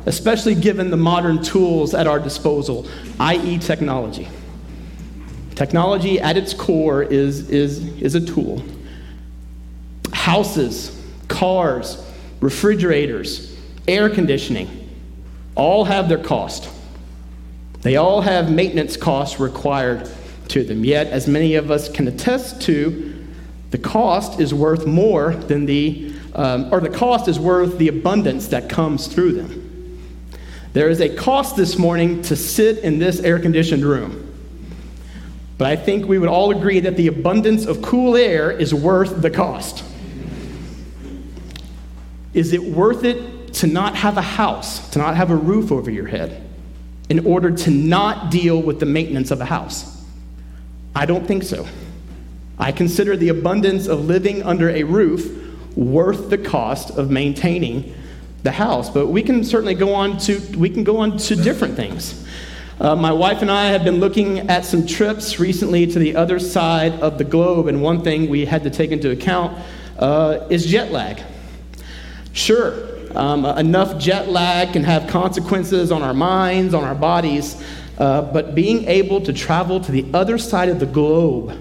especially 0.07 0.55
given 0.55 0.91
the 0.91 0.97
modern 0.97 1.43
tools 1.43 1.95
at 1.95 2.07
our 2.07 2.19
disposal, 2.19 2.87
i.e., 3.21 3.59
technology. 3.59 4.29
Technology 5.55 6.21
at 6.21 6.37
its 6.37 6.53
core 6.53 7.03
is, 7.03 7.49
is, 7.51 7.81
is 8.03 8.15
a 8.15 8.21
tool. 8.21 8.63
Houses, 10.13 11.03
cars, 11.29 12.05
refrigerators, 12.41 13.57
air 13.89 14.11
conditioning 14.11 14.69
all 15.55 15.85
have 15.85 16.09
their 16.09 16.23
cost. 16.23 16.71
They 17.81 17.97
all 17.97 18.21
have 18.21 18.51
maintenance 18.51 18.97
costs 18.97 19.41
required 19.41 20.11
to 20.57 20.65
them. 20.65 20.85
Yet, 20.85 21.09
as 21.09 21.29
many 21.29 21.55
of 21.55 21.71
us 21.71 21.89
can 21.89 22.09
attest 22.09 22.63
to, 22.63 23.15
the 23.71 23.79
cost 23.79 24.41
is 24.41 24.55
worth 24.55 24.87
more 24.87 25.35
than 25.35 25.67
the, 25.67 26.13
um, 26.35 26.73
or 26.73 26.81
the 26.81 26.89
cost 26.91 27.29
is 27.29 27.39
worth 27.39 27.79
the 27.79 27.89
abundance 27.89 28.49
that 28.49 28.69
comes 28.69 29.07
through 29.07 29.33
them. 29.33 29.63
There 30.73 30.89
is 30.89 31.01
a 31.01 31.15
cost 31.15 31.57
this 31.57 31.79
morning 31.79 32.23
to 32.23 32.37
sit 32.37 32.79
in 32.79 32.99
this 32.99 33.21
air 33.21 33.39
conditioned 33.39 33.85
room. 33.85 34.23
But 35.59 35.69
I 35.69 35.77
think 35.77 36.07
we 36.07 36.19
would 36.19 36.29
all 36.29 36.51
agree 36.51 36.81
that 36.81 36.97
the 36.97 37.07
abundance 37.07 37.65
of 37.65 37.81
cool 37.81 38.15
air 38.15 38.51
is 38.51 38.75
worth 38.75 39.23
the 39.23 39.31
cost. 39.31 39.85
Is 42.35 42.53
it 42.53 42.63
worth 42.63 43.05
it 43.05 43.55
to 43.55 43.67
not 43.67 43.97
have 43.97 44.19
a 44.19 44.23
house, 44.23 44.91
to 44.91 44.99
not 44.99 45.17
have 45.17 45.31
a 45.31 45.37
roof 45.37 45.73
over 45.73 45.91
your 45.91 46.07
head, 46.07 46.47
in 47.09 47.25
order 47.27 47.51
to 47.51 47.71
not 47.71 48.31
deal 48.31 48.61
with 48.61 48.81
the 48.81 48.87
maintenance 48.87 49.31
of 49.31 49.41
a 49.41 49.47
house? 49.47 49.96
I 50.97 51.05
don't 51.05 51.27
think 51.27 51.43
so. 51.43 51.67
I 52.59 52.73
consider 52.73 53.19
the 53.19 53.29
abundance 53.29 53.87
of 53.87 54.07
living 54.07 54.43
under 54.43 54.71
a 54.71 54.83
roof 54.83 55.31
worth 55.77 56.31
the 56.31 56.39
cost 56.39 56.97
of 56.97 57.11
maintaining 57.11 57.95
the 58.45 58.51
house. 58.51 58.89
But 58.89 59.09
we 59.09 59.23
can 59.23 59.45
certainly 59.45 59.75
go 59.75 59.95
on 59.95 60.17
to 60.21 60.41
we 60.57 60.71
can 60.71 60.85
go 60.85 60.97
on 60.97 61.19
to 61.19 61.37
different 61.37 61.77
things. 61.77 62.27
Uh, 62.81 62.97
my 62.97 63.13
wife 63.13 63.43
and 63.43 63.51
I 63.51 63.67
have 63.67 63.85
been 63.85 64.01
looking 64.01 64.49
at 64.49 64.65
some 64.65 64.87
trips 64.87 65.39
recently 65.39 65.87
to 65.87 65.99
the 65.99 66.17
other 66.17 66.39
side 66.39 66.93
of 67.01 67.19
the 67.19 67.25
globe, 67.25 67.69
and 67.69 67.83
one 67.83 68.03
thing 68.03 68.31
we 68.31 68.47
had 68.47 68.63
to 68.65 68.71
take 68.71 68.91
into 68.91 69.11
account 69.11 69.59
uh, 69.99 70.47
is 70.49 70.65
jet 70.65 70.93
lag. 70.93 71.23
Sure, 72.33 72.75
um, 73.15 73.45
enough 73.45 73.99
jet 73.99 74.29
lag 74.29 74.73
can 74.73 74.85
have 74.85 75.09
consequences 75.09 75.93
on 75.93 76.03
our 76.03 76.15
minds, 76.15 76.73
on 76.73 76.85
our 76.85 76.95
bodies, 76.95 77.63
uh, 77.99 78.23
but 78.23 78.55
being 78.55 78.85
able 78.87 79.21
to 79.23 79.33
travel 79.33 79.81
to 79.81 79.93
the 79.93 80.07
other 80.13 80.39
side 80.39 80.69
of 80.69 80.81
the 80.81 80.87
globe 80.87 81.59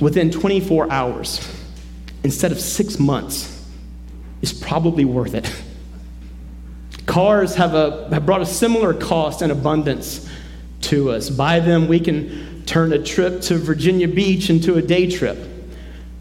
within 0.00 0.30
24 0.30 0.90
hours 0.90 1.40
instead 2.22 2.52
of 2.52 2.60
six 2.60 2.98
months 2.98 3.64
is 4.42 4.52
probably 4.52 5.04
worth 5.04 5.34
it. 5.34 5.50
Cars 7.06 7.54
have, 7.54 7.74
a, 7.74 8.08
have 8.10 8.26
brought 8.26 8.42
a 8.42 8.46
similar 8.46 8.92
cost 8.92 9.40
and 9.40 9.50
abundance 9.50 10.28
to 10.82 11.10
us. 11.10 11.30
By 11.30 11.60
them, 11.60 11.88
we 11.88 12.00
can 12.00 12.64
turn 12.66 12.92
a 12.92 13.02
trip 13.02 13.40
to 13.42 13.56
Virginia 13.56 14.08
Beach 14.08 14.50
into 14.50 14.74
a 14.74 14.82
day 14.82 15.10
trip. 15.10 15.38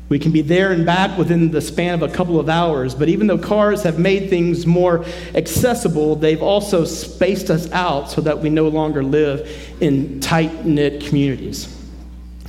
We 0.08 0.20
can 0.20 0.32
be 0.32 0.42
there 0.42 0.72
and 0.72 0.86
back 0.86 1.18
within 1.18 1.50
the 1.50 1.62
span 1.62 1.96
of 1.96 2.04
a 2.04 2.14
couple 2.14 2.40
of 2.40 2.48
hours. 2.48 2.94
But 2.94 3.10
even 3.10 3.26
though 3.26 3.40
cars 3.40 3.82
have 3.84 3.98
made 3.98 4.30
things 4.30 4.68
more 4.68 5.04
accessible, 5.34 6.16
they've 6.16 6.42
also 6.42 6.86
spaced 6.86 7.50
us 7.50 7.72
out 7.72 8.12
so 8.12 8.22
that 8.22 8.40
we 8.40 8.50
no 8.50 8.68
longer 8.68 9.04
live 9.04 9.50
in 9.82 10.20
tight 10.20 10.66
knit 10.66 11.06
communities 11.06 11.72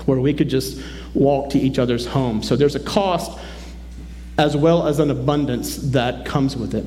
where 0.05 0.21
we 0.21 0.35
could 0.35 0.51
just 0.51 0.83
walk 1.15 1.51
to 1.51 1.59
each 1.59 1.79
other's 1.79 2.07
homes. 2.07 2.47
So 2.47 2.57
there's 2.57 2.75
a 2.75 2.81
cost 2.81 3.39
as 4.39 4.55
well 4.55 4.87
as 4.87 4.99
an 4.99 5.11
abundance 5.11 5.77
that 5.77 6.27
comes 6.27 6.57
with 6.57 6.75
it. 6.75 6.85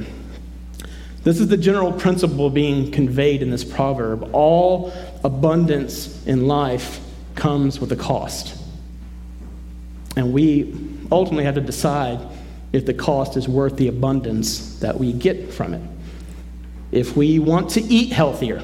This 1.23 1.39
is 1.39 1.47
the 1.47 1.57
general 1.57 1.91
principle 1.91 2.49
being 2.49 2.91
conveyed 2.91 3.41
in 3.41 3.49
this 3.49 3.63
proverb. 3.63 4.29
All 4.33 4.93
abundance 5.23 6.25
in 6.27 6.47
life 6.47 7.01
comes 7.35 7.79
with 7.79 7.91
a 7.91 7.95
cost. 7.95 8.58
And 10.19 10.33
we 10.33 10.75
ultimately 11.13 11.45
have 11.45 11.55
to 11.55 11.61
decide 11.61 12.19
if 12.73 12.85
the 12.85 12.93
cost 12.93 13.37
is 13.37 13.47
worth 13.47 13.77
the 13.77 13.87
abundance 13.87 14.77
that 14.79 14.99
we 14.99 15.13
get 15.13 15.53
from 15.53 15.73
it. 15.73 15.81
If 16.91 17.15
we 17.15 17.39
want 17.39 17.69
to 17.71 17.81
eat 17.81 18.11
healthier, 18.11 18.61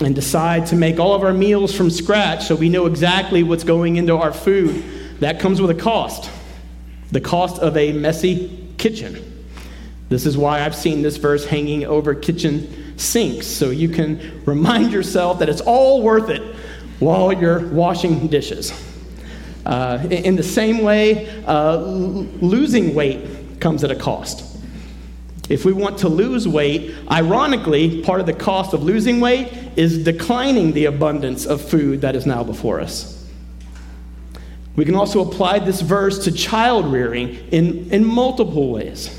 and 0.00 0.16
decide 0.16 0.66
to 0.66 0.74
make 0.74 0.98
all 0.98 1.14
of 1.14 1.22
our 1.22 1.32
meals 1.32 1.72
from 1.72 1.90
scratch 1.90 2.46
so 2.46 2.56
we 2.56 2.68
know 2.68 2.86
exactly 2.86 3.44
what's 3.44 3.62
going 3.62 3.94
into 3.94 4.16
our 4.16 4.32
food, 4.32 4.82
that 5.20 5.38
comes 5.38 5.60
with 5.60 5.70
a 5.70 5.80
cost 5.80 6.28
the 7.12 7.20
cost 7.20 7.60
of 7.60 7.76
a 7.76 7.92
messy 7.92 8.66
kitchen. 8.78 9.46
This 10.08 10.26
is 10.26 10.36
why 10.36 10.64
I've 10.64 10.74
seen 10.74 11.02
this 11.02 11.18
verse 11.18 11.44
hanging 11.44 11.84
over 11.84 12.16
kitchen 12.16 12.98
sinks, 12.98 13.46
so 13.46 13.70
you 13.70 13.90
can 13.90 14.42
remind 14.44 14.92
yourself 14.92 15.38
that 15.38 15.48
it's 15.48 15.60
all 15.60 16.02
worth 16.02 16.30
it 16.30 16.42
while 16.98 17.32
you're 17.32 17.68
washing 17.68 18.26
dishes. 18.26 18.72
Uh, 19.64 20.06
in 20.10 20.36
the 20.36 20.42
same 20.42 20.82
way, 20.82 21.28
uh, 21.46 21.76
losing 21.76 22.94
weight 22.94 23.60
comes 23.60 23.84
at 23.84 23.90
a 23.90 23.96
cost. 23.96 24.52
If 25.48 25.64
we 25.64 25.72
want 25.72 25.98
to 25.98 26.08
lose 26.08 26.48
weight, 26.48 26.94
ironically, 27.10 28.02
part 28.02 28.20
of 28.20 28.26
the 28.26 28.32
cost 28.32 28.72
of 28.72 28.82
losing 28.82 29.20
weight 29.20 29.52
is 29.76 30.02
declining 30.02 30.72
the 30.72 30.86
abundance 30.86 31.46
of 31.46 31.60
food 31.60 32.00
that 32.00 32.16
is 32.16 32.26
now 32.26 32.42
before 32.42 32.80
us. 32.80 33.22
We 34.76 34.84
can 34.84 34.94
also 34.94 35.28
apply 35.28 35.58
this 35.58 35.80
verse 35.80 36.24
to 36.24 36.32
child 36.32 36.90
rearing 36.90 37.36
in, 37.50 37.90
in 37.90 38.04
multiple 38.04 38.72
ways. 38.72 39.18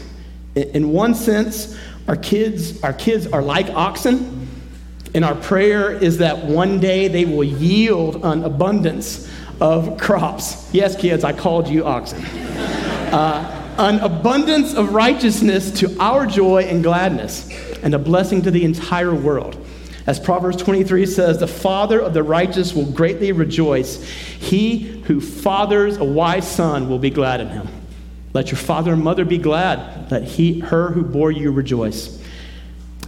In, 0.55 0.91
one 0.91 1.13
sense, 1.13 1.77
our 2.07 2.15
kids, 2.15 2.81
our 2.83 2.93
kids 2.93 3.27
are 3.27 3.41
like 3.41 3.69
oxen, 3.69 4.47
and 5.13 5.23
our 5.23 5.35
prayer 5.35 5.91
is 5.91 6.17
that 6.17 6.45
one 6.45 6.79
day 6.79 7.07
they 7.07 7.25
will 7.25 7.43
yield 7.43 8.23
an 8.25 8.43
abundance 8.43 9.31
of 9.63 9.97
crops. 9.97 10.69
Yes, 10.73 10.93
kids, 10.97 11.23
I 11.23 11.31
called 11.31 11.69
you 11.69 11.85
oxen. 11.85 12.21
Uh, 12.21 13.75
an 13.77 13.99
abundance 14.01 14.73
of 14.73 14.93
righteousness 14.93 15.71
to 15.79 15.97
our 16.01 16.25
joy 16.25 16.63
and 16.63 16.83
gladness, 16.83 17.49
and 17.81 17.93
a 17.93 17.97
blessing 17.97 18.41
to 18.41 18.51
the 18.51 18.65
entire 18.65 19.15
world. 19.15 19.55
As 20.05 20.19
Proverbs 20.19 20.57
23 20.57 21.05
says, 21.05 21.37
the 21.37 21.47
father 21.47 22.01
of 22.01 22.13
the 22.13 22.23
righteous 22.23 22.73
will 22.73 22.91
greatly 22.91 23.31
rejoice. 23.31 24.03
He 24.03 25.01
who 25.03 25.21
fathers 25.21 25.95
a 25.95 26.03
wise 26.03 26.45
son 26.45 26.89
will 26.89 26.99
be 26.99 27.09
glad 27.09 27.39
in 27.39 27.47
him. 27.47 27.69
Let 28.33 28.51
your 28.51 28.57
father 28.57 28.91
and 28.91 29.01
mother 29.01 29.23
be 29.23 29.37
glad. 29.37 30.11
Let 30.11 30.23
he, 30.23 30.59
her 30.59 30.89
who 30.89 31.03
bore 31.03 31.31
you 31.31 31.51
rejoice. 31.51 32.21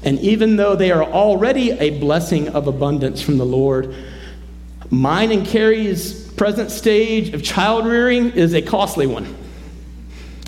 And 0.03 0.19
even 0.19 0.55
though 0.55 0.77
they 0.77 0.91
are 0.91 1.03
already 1.03 1.71
a 1.71 1.99
blessing 1.99 2.47
of 2.47 2.67
abundance 2.67 3.21
from 3.21 3.37
the 3.37 3.45
Lord, 3.45 3.93
mine 4.89 5.33
and 5.33 5.45
Carrie's 5.45 6.24
present 6.37 6.71
stage 6.71 7.33
of 7.33 7.43
child 7.43 7.85
rearing 7.85 8.31
is 8.31 8.53
a 8.53 8.61
costly 8.61 9.07
one 9.07 9.35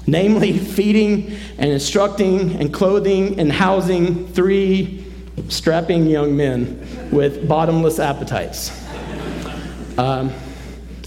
namely 0.08 0.58
feeding 0.58 1.38
and 1.58 1.70
instructing 1.70 2.56
and 2.62 2.74
clothing 2.74 3.38
and 3.39 3.51
housing 3.51 4.25
three 4.29 5.06
strapping 5.50 6.08
young 6.08 6.36
men 6.36 7.10
with 7.12 7.48
bottomless 7.48 8.00
appetites. 8.00 8.72
Um, 9.98 10.34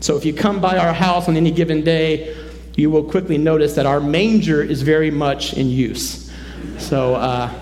so 0.00 0.16
if 0.16 0.24
you 0.24 0.34
come 0.34 0.60
by 0.60 0.76
our 0.76 0.92
house 0.92 1.28
on 1.28 1.36
any 1.36 1.50
given 1.50 1.82
day, 1.82 2.36
you 2.76 2.90
will 2.90 3.04
quickly 3.04 3.38
notice 3.38 3.74
that 3.74 3.86
our 3.86 4.00
manger 4.00 4.62
is 4.62 4.82
very 4.82 5.10
much 5.10 5.54
in 5.54 5.68
use. 5.68 6.30
So 6.78 7.14
uh, 7.14 7.52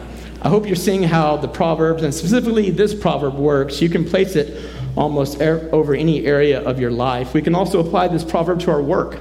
I 0.43 0.49
hope 0.49 0.67
you're 0.67 0.77
seeing 0.77 1.03
how 1.03 1.37
the 1.37 1.49
Proverbs, 1.49 2.03
and 2.03 2.15
specifically 2.15 2.71
this 2.71 2.95
proverb, 2.95 3.35
works. 3.35 3.81
You 3.83 3.89
can 3.89 4.05
place 4.05 4.37
it 4.37 4.65
almost 4.99 5.41
er- 5.41 5.69
over 5.73 5.95
any 5.95 6.27
area 6.27 6.61
of 6.61 6.79
your 6.81 6.91
life. 6.91 7.33
We 7.33 7.41
can 7.41 7.55
also 7.55 7.81
apply 7.81 8.09
this 8.09 8.25
proverb 8.25 8.61
to 8.61 8.71
our 8.71 8.83
work 8.83 9.21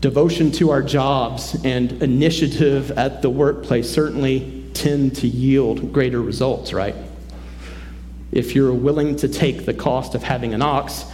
devotion 0.00 0.52
to 0.52 0.70
our 0.70 0.82
jobs 0.82 1.56
and 1.64 1.90
initiative 2.02 2.92
at 2.92 3.22
the 3.22 3.30
workplace 3.30 3.90
certainly 3.90 4.64
tend 4.72 5.16
to 5.16 5.26
yield 5.26 5.92
greater 5.92 6.22
results, 6.22 6.72
right? 6.72 6.94
If 8.30 8.54
you're 8.54 8.72
willing 8.72 9.16
to 9.16 9.28
take 9.28 9.64
the 9.64 9.74
cost 9.74 10.14
of 10.14 10.22
having 10.22 10.54
an 10.54 10.62
ox, 10.62 11.06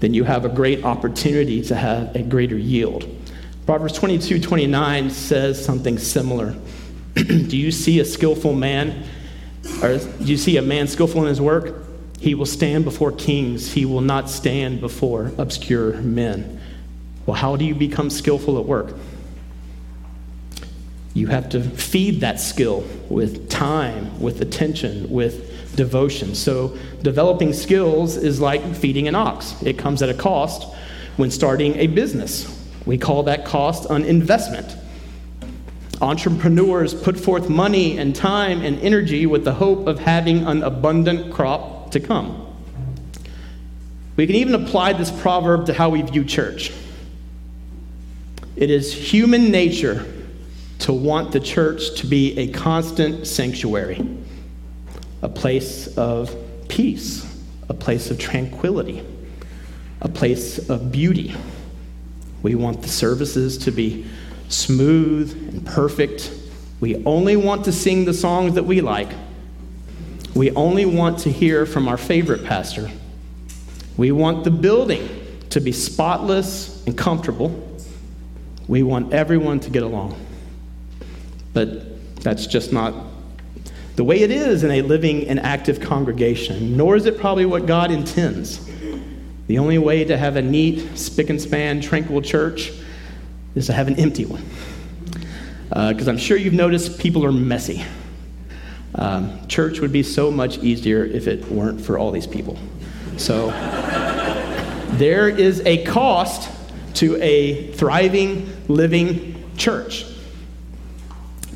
then 0.00 0.12
you 0.12 0.24
have 0.24 0.44
a 0.44 0.48
great 0.48 0.84
opportunity 0.84 1.62
to 1.62 1.76
have 1.76 2.16
a 2.16 2.22
greater 2.22 2.56
yield. 2.56 3.06
Proverbs 3.64 3.92
22 3.92 4.40
29 4.40 5.10
says 5.10 5.64
something 5.64 5.96
similar. 5.96 6.56
do 7.14 7.56
you 7.56 7.70
see 7.70 8.00
a 8.00 8.04
skillful 8.04 8.54
man? 8.54 9.04
Or 9.82 9.98
do 9.98 10.24
you 10.24 10.36
see 10.36 10.56
a 10.56 10.62
man 10.62 10.88
skillful 10.88 11.22
in 11.22 11.28
his 11.28 11.40
work? 11.40 11.84
He 12.20 12.34
will 12.34 12.46
stand 12.46 12.84
before 12.84 13.10
kings, 13.12 13.72
he 13.72 13.84
will 13.84 14.00
not 14.00 14.30
stand 14.30 14.80
before 14.80 15.32
obscure 15.38 15.94
men. 15.94 16.60
Well, 17.26 17.36
how 17.36 17.56
do 17.56 17.64
you 17.64 17.74
become 17.74 18.10
skillful 18.10 18.58
at 18.58 18.64
work? 18.64 18.94
You 21.14 21.26
have 21.26 21.48
to 21.50 21.62
feed 21.62 22.20
that 22.20 22.40
skill 22.40 22.84
with 23.08 23.50
time, 23.50 24.20
with 24.20 24.40
attention, 24.40 25.10
with 25.10 25.76
devotion. 25.76 26.34
So, 26.34 26.76
developing 27.02 27.52
skills 27.52 28.16
is 28.16 28.40
like 28.40 28.74
feeding 28.74 29.08
an 29.08 29.14
ox, 29.14 29.60
it 29.62 29.78
comes 29.78 30.02
at 30.02 30.08
a 30.08 30.14
cost 30.14 30.74
when 31.16 31.30
starting 31.30 31.76
a 31.76 31.86
business. 31.88 32.58
We 32.86 32.98
call 32.98 33.24
that 33.24 33.44
cost 33.44 33.90
an 33.90 34.04
investment. 34.04 34.76
Entrepreneurs 36.02 36.94
put 36.94 37.18
forth 37.18 37.48
money 37.48 37.96
and 37.96 38.14
time 38.14 38.60
and 38.62 38.78
energy 38.80 39.24
with 39.24 39.44
the 39.44 39.54
hope 39.54 39.86
of 39.86 40.00
having 40.00 40.44
an 40.46 40.64
abundant 40.64 41.32
crop 41.32 41.92
to 41.92 42.00
come. 42.00 42.44
We 44.16 44.26
can 44.26 44.34
even 44.34 44.56
apply 44.56 44.94
this 44.94 45.12
proverb 45.12 45.66
to 45.66 45.72
how 45.72 45.90
we 45.90 46.02
view 46.02 46.24
church. 46.24 46.72
It 48.56 48.68
is 48.68 48.92
human 48.92 49.52
nature 49.52 50.04
to 50.80 50.92
want 50.92 51.30
the 51.30 51.38
church 51.38 52.00
to 52.00 52.06
be 52.08 52.36
a 52.36 52.48
constant 52.48 53.26
sanctuary, 53.26 54.04
a 55.22 55.28
place 55.28 55.86
of 55.96 56.34
peace, 56.68 57.24
a 57.68 57.74
place 57.74 58.10
of 58.10 58.18
tranquility, 58.18 59.04
a 60.00 60.08
place 60.08 60.68
of 60.68 60.90
beauty. 60.90 61.34
We 62.42 62.56
want 62.56 62.82
the 62.82 62.88
services 62.88 63.56
to 63.58 63.70
be 63.70 64.04
smooth 64.48 65.32
and 65.52 65.66
perfect. 65.66 66.32
We 66.80 67.04
only 67.04 67.36
want 67.36 67.64
to 67.66 67.72
sing 67.72 68.04
the 68.04 68.14
songs 68.14 68.54
that 68.54 68.64
we 68.64 68.80
like. 68.80 69.10
We 70.34 70.50
only 70.52 70.86
want 70.86 71.18
to 71.20 71.30
hear 71.30 71.66
from 71.66 71.88
our 71.88 71.96
favorite 71.96 72.44
pastor. 72.44 72.90
We 73.96 74.12
want 74.12 74.44
the 74.44 74.50
building 74.50 75.08
to 75.50 75.60
be 75.60 75.72
spotless 75.72 76.84
and 76.86 76.96
comfortable. 76.96 77.78
We 78.66 78.82
want 78.82 79.12
everyone 79.12 79.60
to 79.60 79.70
get 79.70 79.82
along. 79.82 80.18
But 81.52 82.20
that's 82.22 82.46
just 82.46 82.72
not 82.72 82.94
the 83.96 84.04
way 84.04 84.20
it 84.20 84.30
is 84.30 84.64
in 84.64 84.70
a 84.70 84.80
living 84.82 85.28
and 85.28 85.38
active 85.40 85.80
congregation, 85.80 86.76
nor 86.76 86.96
is 86.96 87.04
it 87.04 87.18
probably 87.18 87.44
what 87.44 87.66
God 87.66 87.90
intends. 87.90 88.66
The 89.48 89.58
only 89.58 89.76
way 89.76 90.04
to 90.04 90.16
have 90.16 90.36
a 90.36 90.42
neat, 90.42 90.96
spick 90.96 91.28
and 91.28 91.40
span, 91.40 91.82
tranquil 91.82 92.22
church 92.22 92.72
is 93.54 93.66
to 93.66 93.72
have 93.72 93.88
an 93.88 93.98
empty 93.98 94.24
one. 94.24 94.44
Because 95.68 96.08
uh, 96.08 96.10
I'm 96.10 96.18
sure 96.18 96.36
you've 96.36 96.52
noticed 96.52 96.98
people 96.98 97.24
are 97.24 97.32
messy. 97.32 97.84
Um, 98.94 99.46
church 99.48 99.80
would 99.80 99.92
be 99.92 100.02
so 100.02 100.30
much 100.30 100.58
easier 100.58 101.04
if 101.04 101.26
it 101.26 101.46
weren't 101.46 101.80
for 101.80 101.98
all 101.98 102.10
these 102.10 102.26
people. 102.26 102.58
So 103.16 103.46
there 104.92 105.28
is 105.28 105.60
a 105.64 105.84
cost 105.84 106.50
to 106.94 107.16
a 107.22 107.72
thriving, 107.72 108.52
living 108.68 109.42
church. 109.56 110.04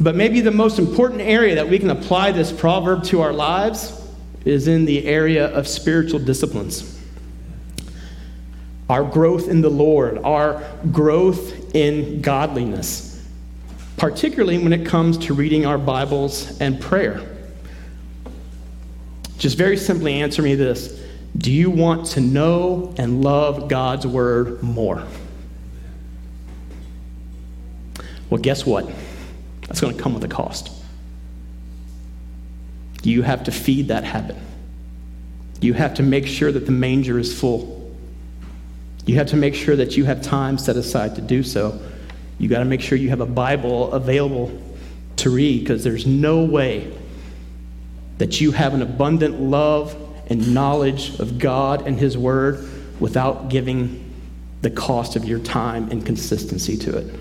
But 0.01 0.15
maybe 0.15 0.41
the 0.41 0.51
most 0.51 0.79
important 0.79 1.23
area 1.23 1.55
that 1.57 1.69
we 1.69 1.79
can 1.79 1.91
apply 1.91 2.33
this 2.33 2.53
proverb 2.53 3.05
to 3.05 3.23
our 3.23 3.33
lives 3.33 3.93
is 4.45 4.69
in 4.69 4.85
the 4.85 5.05
area 5.07 5.47
of 5.49 5.67
spiritual 5.67 6.21
disciplines. 6.21 7.01
Our 8.89 9.05
growth 9.05 9.49
in 9.49 9.63
the 9.63 9.71
Lord, 9.71 10.19
our 10.19 10.63
growth 10.93 11.66
in 11.77 12.23
godliness, 12.23 13.23
particularly 13.99 14.57
when 14.57 14.73
it 14.73 14.87
comes 14.87 15.19
to 15.19 15.35
reading 15.35 15.67
our 15.67 15.77
Bibles 15.77 16.59
and 16.59 16.81
prayer. 16.81 17.21
Just 19.37 19.59
very 19.59 19.77
simply 19.77 20.15
answer 20.15 20.41
me 20.41 20.55
this 20.55 21.05
Do 21.37 21.53
you 21.53 21.69
want 21.69 22.07
to 22.13 22.21
know 22.23 22.95
and 22.97 23.23
love 23.23 23.69
God's 23.69 24.07
Word 24.07 24.63
more? 24.63 25.07
Well, 28.31 28.41
guess 28.41 28.65
what? 28.65 28.91
That's 29.67 29.79
going 29.83 29.95
to 29.95 30.03
come 30.03 30.15
with 30.15 30.25
a 30.25 30.29
cost. 30.29 30.71
You 33.03 33.21
have 33.21 33.45
to 33.45 33.53
feed 33.53 33.89
that 33.89 34.03
habit. 34.03 34.37
You 35.61 35.75
have 35.75 35.93
to 35.95 36.03
make 36.03 36.27
sure 36.27 36.51
that 36.51 36.65
the 36.65 36.73
manger 36.73 37.19
is 37.19 37.39
full. 37.39 37.76
You 39.07 39.15
have 39.15 39.29
to 39.29 39.37
make 39.37 39.55
sure 39.55 39.77
that 39.77 39.97
you 39.97 40.05
have 40.05 40.21
time 40.21 40.59
set 40.59 40.77
aside 40.77 41.15
to 41.15 41.23
do 41.23 41.43
so. 41.43 41.81
You 42.39 42.49
got 42.49 42.59
to 42.59 42.65
make 42.65 42.81
sure 42.81 42.99
you 42.99 43.09
have 43.09 43.21
a 43.21 43.27
Bible 43.27 43.93
available 43.93 44.51
to 45.17 45.31
read 45.31 45.61
because 45.61 45.85
there's 45.85 46.07
no 46.07 46.45
way 46.45 46.93
that 48.19 48.41
you 48.41 48.51
have 48.51 48.75
an 48.75 48.83
abundant 48.83 49.41
love 49.41 49.97
and 50.29 50.53
knowledge 50.53 51.19
of 51.21 51.39
God 51.39 51.87
and 51.87 51.99
His 51.99 52.19
Word 52.19 52.69
without 52.99 53.49
giving 53.49 54.03
the 54.63 54.71
cost 54.71 55.15
of 55.17 55.25
your 55.25 55.39
time 55.39 55.91
and 55.91 56.05
consistency 56.05 56.77
to 56.77 56.99
it. 56.99 57.15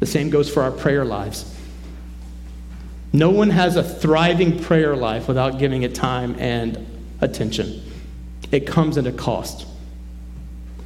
The 0.00 0.06
same 0.06 0.30
goes 0.30 0.50
for 0.50 0.62
our 0.62 0.72
prayer 0.72 1.04
lives. 1.04 1.54
No 3.12 3.30
one 3.30 3.50
has 3.50 3.76
a 3.76 3.82
thriving 3.82 4.62
prayer 4.62 4.96
life 4.96 5.28
without 5.28 5.58
giving 5.58 5.82
it 5.82 5.94
time 5.94 6.34
and 6.38 6.84
attention. 7.20 7.82
It 8.50 8.66
comes 8.66 8.96
at 8.98 9.06
a 9.06 9.12
cost. 9.12 9.66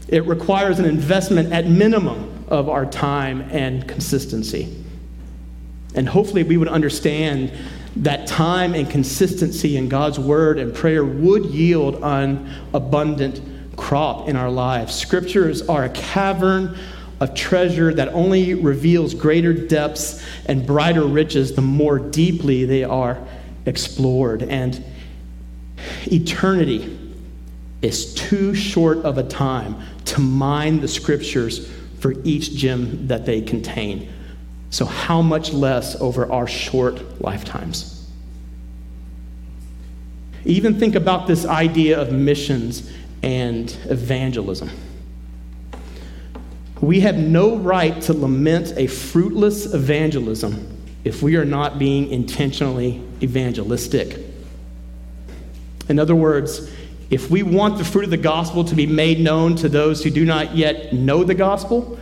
It 0.08 0.26
requires 0.26 0.78
an 0.78 0.84
investment 0.84 1.52
at 1.52 1.66
minimum 1.66 2.44
of 2.48 2.68
our 2.68 2.84
time 2.84 3.42
and 3.50 3.86
consistency. 3.88 4.76
And 5.94 6.08
hopefully, 6.08 6.42
we 6.42 6.56
would 6.56 6.68
understand 6.68 7.52
that 7.96 8.26
time 8.26 8.74
and 8.74 8.88
consistency 8.90 9.76
in 9.76 9.88
God's 9.88 10.18
word 10.18 10.58
and 10.58 10.74
prayer 10.74 11.04
would 11.04 11.46
yield 11.46 11.98
an 12.02 12.50
abundant 12.72 13.40
crop 13.76 14.28
in 14.28 14.36
our 14.36 14.50
lives. 14.50 14.94
Scriptures 14.94 15.62
are 15.68 15.84
a 15.84 15.90
cavern 15.90 16.76
of 17.20 17.34
treasure 17.34 17.94
that 17.94 18.08
only 18.08 18.54
reveals 18.54 19.14
greater 19.14 19.52
depths 19.52 20.24
and 20.46 20.66
brighter 20.66 21.04
riches 21.04 21.54
the 21.54 21.62
more 21.62 21.98
deeply 21.98 22.64
they 22.64 22.84
are 22.84 23.18
explored. 23.66 24.42
And 24.42 24.84
eternity 26.06 26.98
is 27.82 28.14
too 28.14 28.54
short 28.54 28.98
of 28.98 29.18
a 29.18 29.24
time 29.24 29.76
to 30.06 30.20
mine 30.20 30.80
the 30.80 30.88
scriptures 30.88 31.68
for 31.98 32.14
each 32.24 32.54
gem 32.54 33.06
that 33.08 33.26
they 33.26 33.40
contain. 33.40 34.12
So, 34.70 34.86
how 34.86 35.20
much 35.20 35.52
less 35.52 36.00
over 36.00 36.30
our 36.32 36.46
short 36.46 37.20
lifetimes? 37.20 38.08
Even 40.44 40.78
think 40.78 40.94
about 40.94 41.26
this 41.26 41.44
idea 41.44 42.00
of 42.00 42.10
missions 42.10 42.90
and 43.22 43.70
evangelism. 43.84 44.70
We 46.80 47.00
have 47.00 47.16
no 47.16 47.56
right 47.56 48.00
to 48.02 48.12
lament 48.12 48.72
a 48.76 48.88
fruitless 48.88 49.72
evangelism 49.72 50.78
if 51.04 51.22
we 51.22 51.36
are 51.36 51.44
not 51.44 51.78
being 51.78 52.10
intentionally 52.10 53.00
evangelistic. 53.22 54.18
In 55.88 55.98
other 55.98 56.16
words, 56.16 56.70
if 57.12 57.30
we 57.30 57.42
want 57.42 57.76
the 57.76 57.84
fruit 57.84 58.04
of 58.04 58.10
the 58.10 58.16
gospel 58.16 58.64
to 58.64 58.74
be 58.74 58.86
made 58.86 59.20
known 59.20 59.54
to 59.54 59.68
those 59.68 60.02
who 60.02 60.08
do 60.08 60.24
not 60.24 60.56
yet 60.56 60.94
know 60.94 61.22
the 61.22 61.34
gospel, 61.34 62.00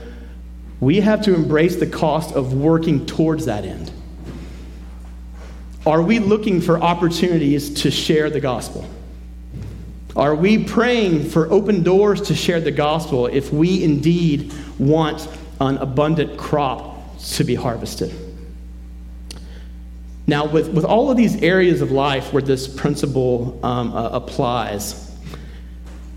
we 0.78 1.00
have 1.00 1.20
to 1.22 1.34
embrace 1.34 1.74
the 1.74 1.86
cost 1.86 2.32
of 2.36 2.54
working 2.54 3.04
towards 3.06 3.46
that 3.46 3.64
end. 3.64 3.90
Are 5.84 6.00
we 6.00 6.20
looking 6.20 6.60
for 6.60 6.80
opportunities 6.80 7.82
to 7.82 7.90
share 7.90 8.30
the 8.30 8.38
gospel? 8.38 8.88
Are 10.14 10.36
we 10.36 10.62
praying 10.62 11.28
for 11.28 11.50
open 11.50 11.82
doors 11.82 12.20
to 12.28 12.34
share 12.36 12.60
the 12.60 12.70
gospel 12.70 13.26
if 13.26 13.52
we 13.52 13.82
indeed 13.82 14.52
want 14.78 15.26
an 15.60 15.78
abundant 15.78 16.38
crop 16.38 17.18
to 17.32 17.42
be 17.42 17.56
harvested? 17.56 18.29
Now, 20.30 20.46
with, 20.46 20.68
with 20.68 20.84
all 20.84 21.10
of 21.10 21.16
these 21.16 21.42
areas 21.42 21.80
of 21.80 21.90
life 21.90 22.32
where 22.32 22.40
this 22.40 22.68
principle 22.68 23.58
um, 23.64 23.92
uh, 23.92 24.10
applies, 24.10 25.12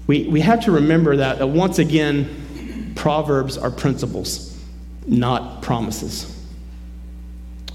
we, 0.06 0.28
we 0.28 0.40
have 0.40 0.64
to 0.66 0.72
remember 0.72 1.16
that 1.16 1.42
uh, 1.42 1.48
once 1.48 1.80
again, 1.80 2.94
Proverbs 2.96 3.58
are 3.58 3.72
principles, 3.72 4.56
not 5.08 5.64
promises. 5.64 6.30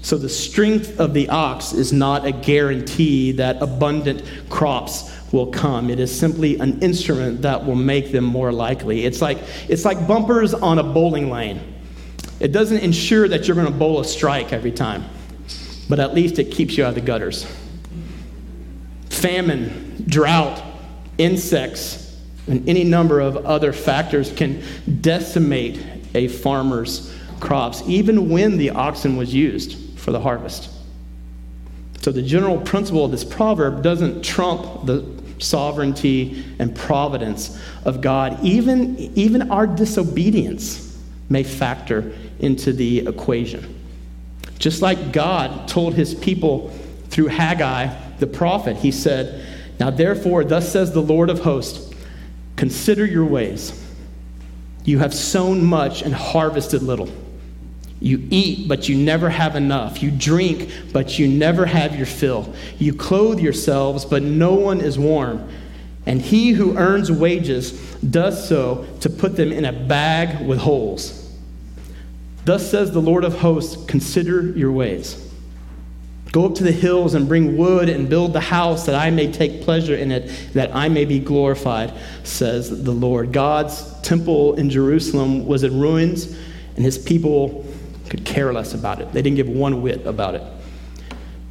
So, 0.01 0.17
the 0.17 0.29
strength 0.29 0.97
of 0.97 1.13
the 1.13 1.27
ox 1.27 1.73
is 1.73 1.91
not 1.91 2.25
a 2.25 2.31
guarantee 2.31 3.33
that 3.33 3.61
abundant 3.61 4.23
crops 4.49 5.13
will 5.33 5.47
come. 5.47 5.89
It 5.89 5.99
is 5.99 6.17
simply 6.17 6.57
an 6.59 6.81
instrument 6.81 7.41
that 7.41 7.65
will 7.65 7.75
make 7.75 8.13
them 8.13 8.23
more 8.23 8.53
likely. 8.53 9.03
It's 9.03 9.21
like, 9.21 9.39
it's 9.67 9.83
like 9.83 10.07
bumpers 10.07 10.53
on 10.53 10.79
a 10.79 10.83
bowling 10.83 11.29
lane. 11.29 11.59
It 12.39 12.53
doesn't 12.53 12.79
ensure 12.79 13.27
that 13.27 13.45
you're 13.45 13.55
going 13.55 13.67
to 13.67 13.77
bowl 13.77 13.99
a 13.99 14.05
strike 14.05 14.53
every 14.53 14.71
time, 14.71 15.03
but 15.89 15.99
at 15.99 16.13
least 16.13 16.39
it 16.39 16.51
keeps 16.51 16.77
you 16.77 16.85
out 16.85 16.89
of 16.89 16.95
the 16.95 17.01
gutters. 17.01 17.45
Famine, 19.09 20.05
drought, 20.07 20.63
insects, 21.17 22.17
and 22.47 22.67
any 22.69 22.83
number 22.83 23.19
of 23.19 23.37
other 23.37 23.73
factors 23.73 24.31
can 24.31 24.63
decimate 25.01 25.83
a 26.15 26.27
farmer's 26.27 27.13
crops, 27.39 27.81
even 27.87 28.29
when 28.29 28.57
the 28.57 28.69
oxen 28.69 29.17
was 29.17 29.33
used 29.33 29.99
for 29.99 30.11
the 30.11 30.19
harvest. 30.19 30.69
So 32.01 32.11
the 32.11 32.21
general 32.21 32.59
principle 32.59 33.05
of 33.05 33.11
this 33.11 33.23
proverb 33.23 33.83
doesn't 33.83 34.23
trump 34.23 34.85
the 34.85 35.05
sovereignty 35.39 36.43
and 36.59 36.75
providence 36.75 37.59
of 37.85 38.01
God. 38.01 38.43
Even, 38.43 38.97
even 39.17 39.51
our 39.51 39.67
disobedience 39.67 40.97
may 41.29 41.43
factor 41.43 42.13
into 42.39 42.73
the 42.73 43.07
equation. 43.07 43.78
Just 44.59 44.81
like 44.81 45.13
God 45.13 45.67
told 45.67 45.93
his 45.93 46.13
people 46.13 46.69
through 47.07 47.27
Haggai, 47.27 47.95
the 48.19 48.27
prophet, 48.27 48.77
he 48.77 48.91
said, 48.91 49.45
Now 49.79 49.89
therefore, 49.89 50.43
thus 50.43 50.71
says 50.71 50.91
the 50.91 51.01
Lord 51.01 51.29
of 51.29 51.39
hosts, 51.39 51.93
consider 52.57 53.05
your 53.05 53.25
ways. 53.25 53.73
You 54.83 54.99
have 54.99 55.13
sown 55.13 55.63
much 55.65 56.01
and 56.01 56.13
harvested 56.13 56.83
little. 56.83 57.09
You 58.01 58.25
eat, 58.29 58.67
but 58.67 58.87
you 58.87 58.95
never 58.95 59.29
have 59.29 59.55
enough. 59.55 60.01
You 60.01 60.11
drink, 60.11 60.71
but 60.93 61.19
you 61.19 61.27
never 61.27 61.65
have 61.65 61.95
your 61.95 62.05
fill. 62.05 62.53
You 62.77 62.93
clothe 62.93 63.39
yourselves, 63.39 64.05
but 64.05 64.23
no 64.23 64.53
one 64.53 64.79
is 64.79 64.97
warm. 64.97 65.49
And 66.05 66.21
he 66.21 66.51
who 66.51 66.77
earns 66.77 67.11
wages 67.11 67.71
does 67.97 68.47
so 68.47 68.87
to 69.01 69.09
put 69.09 69.35
them 69.35 69.51
in 69.51 69.65
a 69.65 69.73
bag 69.73 70.45
with 70.47 70.59
holes. 70.59 71.18
Thus 72.49 72.67
says 72.67 72.89
the 72.89 72.99
Lord 72.99 73.25
of 73.25 73.37
hosts 73.37 73.77
Consider 73.85 74.41
your 74.57 74.71
ways. 74.71 75.23
Go 76.31 76.47
up 76.47 76.55
to 76.55 76.63
the 76.63 76.71
hills 76.71 77.13
and 77.13 77.27
bring 77.27 77.55
wood 77.57 77.89
and 77.89 78.09
build 78.09 78.33
the 78.33 78.39
house 78.39 78.87
that 78.87 78.95
I 78.95 79.11
may 79.11 79.31
take 79.31 79.61
pleasure 79.61 79.93
in 79.93 80.11
it, 80.11 80.53
that 80.53 80.75
I 80.75 80.89
may 80.89 81.05
be 81.05 81.19
glorified, 81.19 81.93
says 82.23 82.83
the 82.83 82.91
Lord. 82.91 83.33
God's 83.33 84.01
temple 84.01 84.55
in 84.55 84.71
Jerusalem 84.71 85.45
was 85.45 85.61
in 85.61 85.79
ruins, 85.79 86.35
and 86.75 86.83
his 86.83 86.97
people 86.97 87.67
could 88.09 88.25
care 88.25 88.51
less 88.51 88.73
about 88.73 88.99
it. 88.99 89.13
They 89.13 89.21
didn't 89.21 89.35
give 89.35 89.47
one 89.47 89.83
whit 89.83 90.07
about 90.07 90.33
it. 90.33 90.41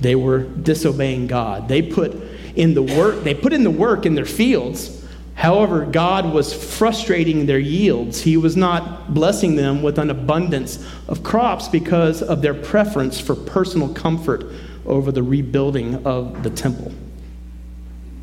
They 0.00 0.16
were 0.16 0.40
disobeying 0.40 1.28
God. 1.28 1.68
They 1.68 1.80
put 1.80 2.12
in 2.56 2.74
the 2.74 2.82
work, 2.82 3.22
they 3.22 3.34
put 3.34 3.52
in 3.52 3.62
the 3.62 3.70
work 3.70 4.04
in 4.04 4.16
their 4.16 4.24
fields. 4.24 4.97
However, 5.38 5.86
God 5.86 6.32
was 6.32 6.52
frustrating 6.52 7.46
their 7.46 7.60
yields. 7.60 8.20
He 8.20 8.36
was 8.36 8.56
not 8.56 9.14
blessing 9.14 9.54
them 9.54 9.82
with 9.82 10.00
an 10.00 10.10
abundance 10.10 10.84
of 11.06 11.22
crops 11.22 11.68
because 11.68 12.22
of 12.22 12.42
their 12.42 12.54
preference 12.54 13.20
for 13.20 13.36
personal 13.36 13.88
comfort 13.94 14.46
over 14.84 15.12
the 15.12 15.22
rebuilding 15.22 16.04
of 16.04 16.42
the 16.42 16.50
temple. 16.50 16.92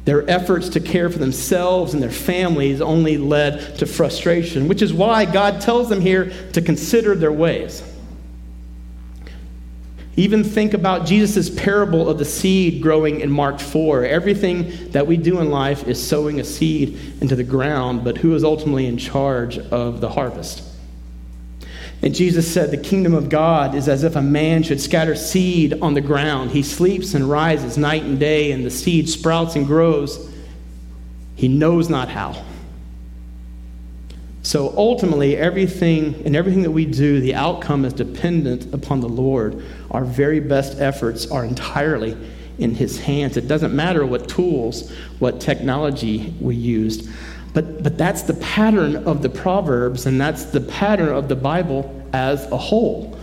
Their 0.03 0.29
efforts 0.29 0.67
to 0.69 0.81
care 0.81 1.09
for 1.09 1.17
themselves 1.17 1.93
and 1.93 2.03
their 2.03 2.11
families 2.11 2.81
only 2.81 3.17
led 3.17 3.77
to 3.77 3.85
frustration, 3.85 4.67
which 4.67 4.81
is 4.81 4.91
why 4.91 5.23
God 5.23 5.61
tells 5.61 5.87
them 5.87 6.01
here 6.01 6.33
to 6.51 6.61
consider 6.61 7.15
their 7.15 7.31
ways. 7.31 7.81
Even 10.17 10.43
think 10.45 10.73
about 10.73 11.05
Jesus' 11.05 11.49
parable 11.49 12.07
of 12.07 12.17
the 12.17 12.25
seed 12.25 12.81
growing 12.81 13.19
in 13.19 13.29
Mark 13.29 13.59
4. 13.59 14.05
Everything 14.05 14.89
that 14.91 15.07
we 15.07 15.17
do 15.17 15.39
in 15.39 15.49
life 15.49 15.87
is 15.87 16.05
sowing 16.05 16.39
a 16.39 16.43
seed 16.43 16.97
into 17.19 17.35
the 17.35 17.43
ground, 17.43 18.03
but 18.05 18.17
who 18.17 18.33
is 18.33 18.43
ultimately 18.43 18.85
in 18.85 18.97
charge 18.97 19.57
of 19.57 19.99
the 19.99 20.09
harvest? 20.09 20.63
And 22.01 22.15
Jesus 22.15 22.51
said, 22.51 22.71
The 22.71 22.77
kingdom 22.77 23.13
of 23.13 23.29
God 23.29 23.75
is 23.75 23.89
as 23.89 24.03
if 24.03 24.15
a 24.15 24.21
man 24.21 24.63
should 24.63 24.79
scatter 24.79 25.15
seed 25.15 25.81
on 25.81 25.95
the 25.95 26.01
ground. 26.01 26.51
He 26.51 26.63
sleeps 26.63 27.13
and 27.13 27.29
rises 27.29 27.77
night 27.77 28.03
and 28.03 28.17
day, 28.17 28.51
and 28.51 28.65
the 28.65 28.71
seed 28.71 29.09
sprouts 29.09 29.55
and 29.55 29.67
grows. 29.67 30.31
He 31.35 31.49
knows 31.49 31.89
not 31.89 32.07
how. 32.07 32.41
So 34.45 34.75
ultimately, 34.77 35.35
everything 35.37 36.21
and 36.23 36.35
everything 36.35 36.61
that 36.61 36.71
we 36.71 36.85
do, 36.85 37.19
the 37.19 37.33
outcome 37.33 37.83
is 37.83 37.93
dependent 37.93 38.71
upon 38.75 38.99
the 38.99 39.09
Lord. 39.09 39.65
Our 39.89 40.05
very 40.05 40.39
best 40.39 40.79
efforts 40.79 41.25
are 41.31 41.43
entirely 41.43 42.15
in 42.59 42.75
His 42.75 42.99
hands. 42.99 43.37
It 43.37 43.47
doesn't 43.47 43.75
matter 43.75 44.05
what 44.05 44.29
tools, 44.29 44.93
what 45.17 45.41
technology 45.41 46.31
we 46.39 46.55
used. 46.55 47.09
But, 47.55 47.81
but 47.81 47.97
that's 47.97 48.21
the 48.21 48.35
pattern 48.35 49.07
of 49.07 49.23
the 49.23 49.29
Proverbs, 49.29 50.05
and 50.05 50.21
that's 50.21 50.45
the 50.45 50.61
pattern 50.61 51.09
of 51.09 51.27
the 51.27 51.35
Bible 51.35 52.07
as 52.13 52.45
a 52.51 52.57
whole. 52.57 53.17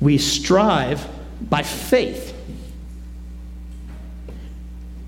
We 0.00 0.18
strive 0.18 1.04
by 1.50 1.64
faith. 1.64 2.32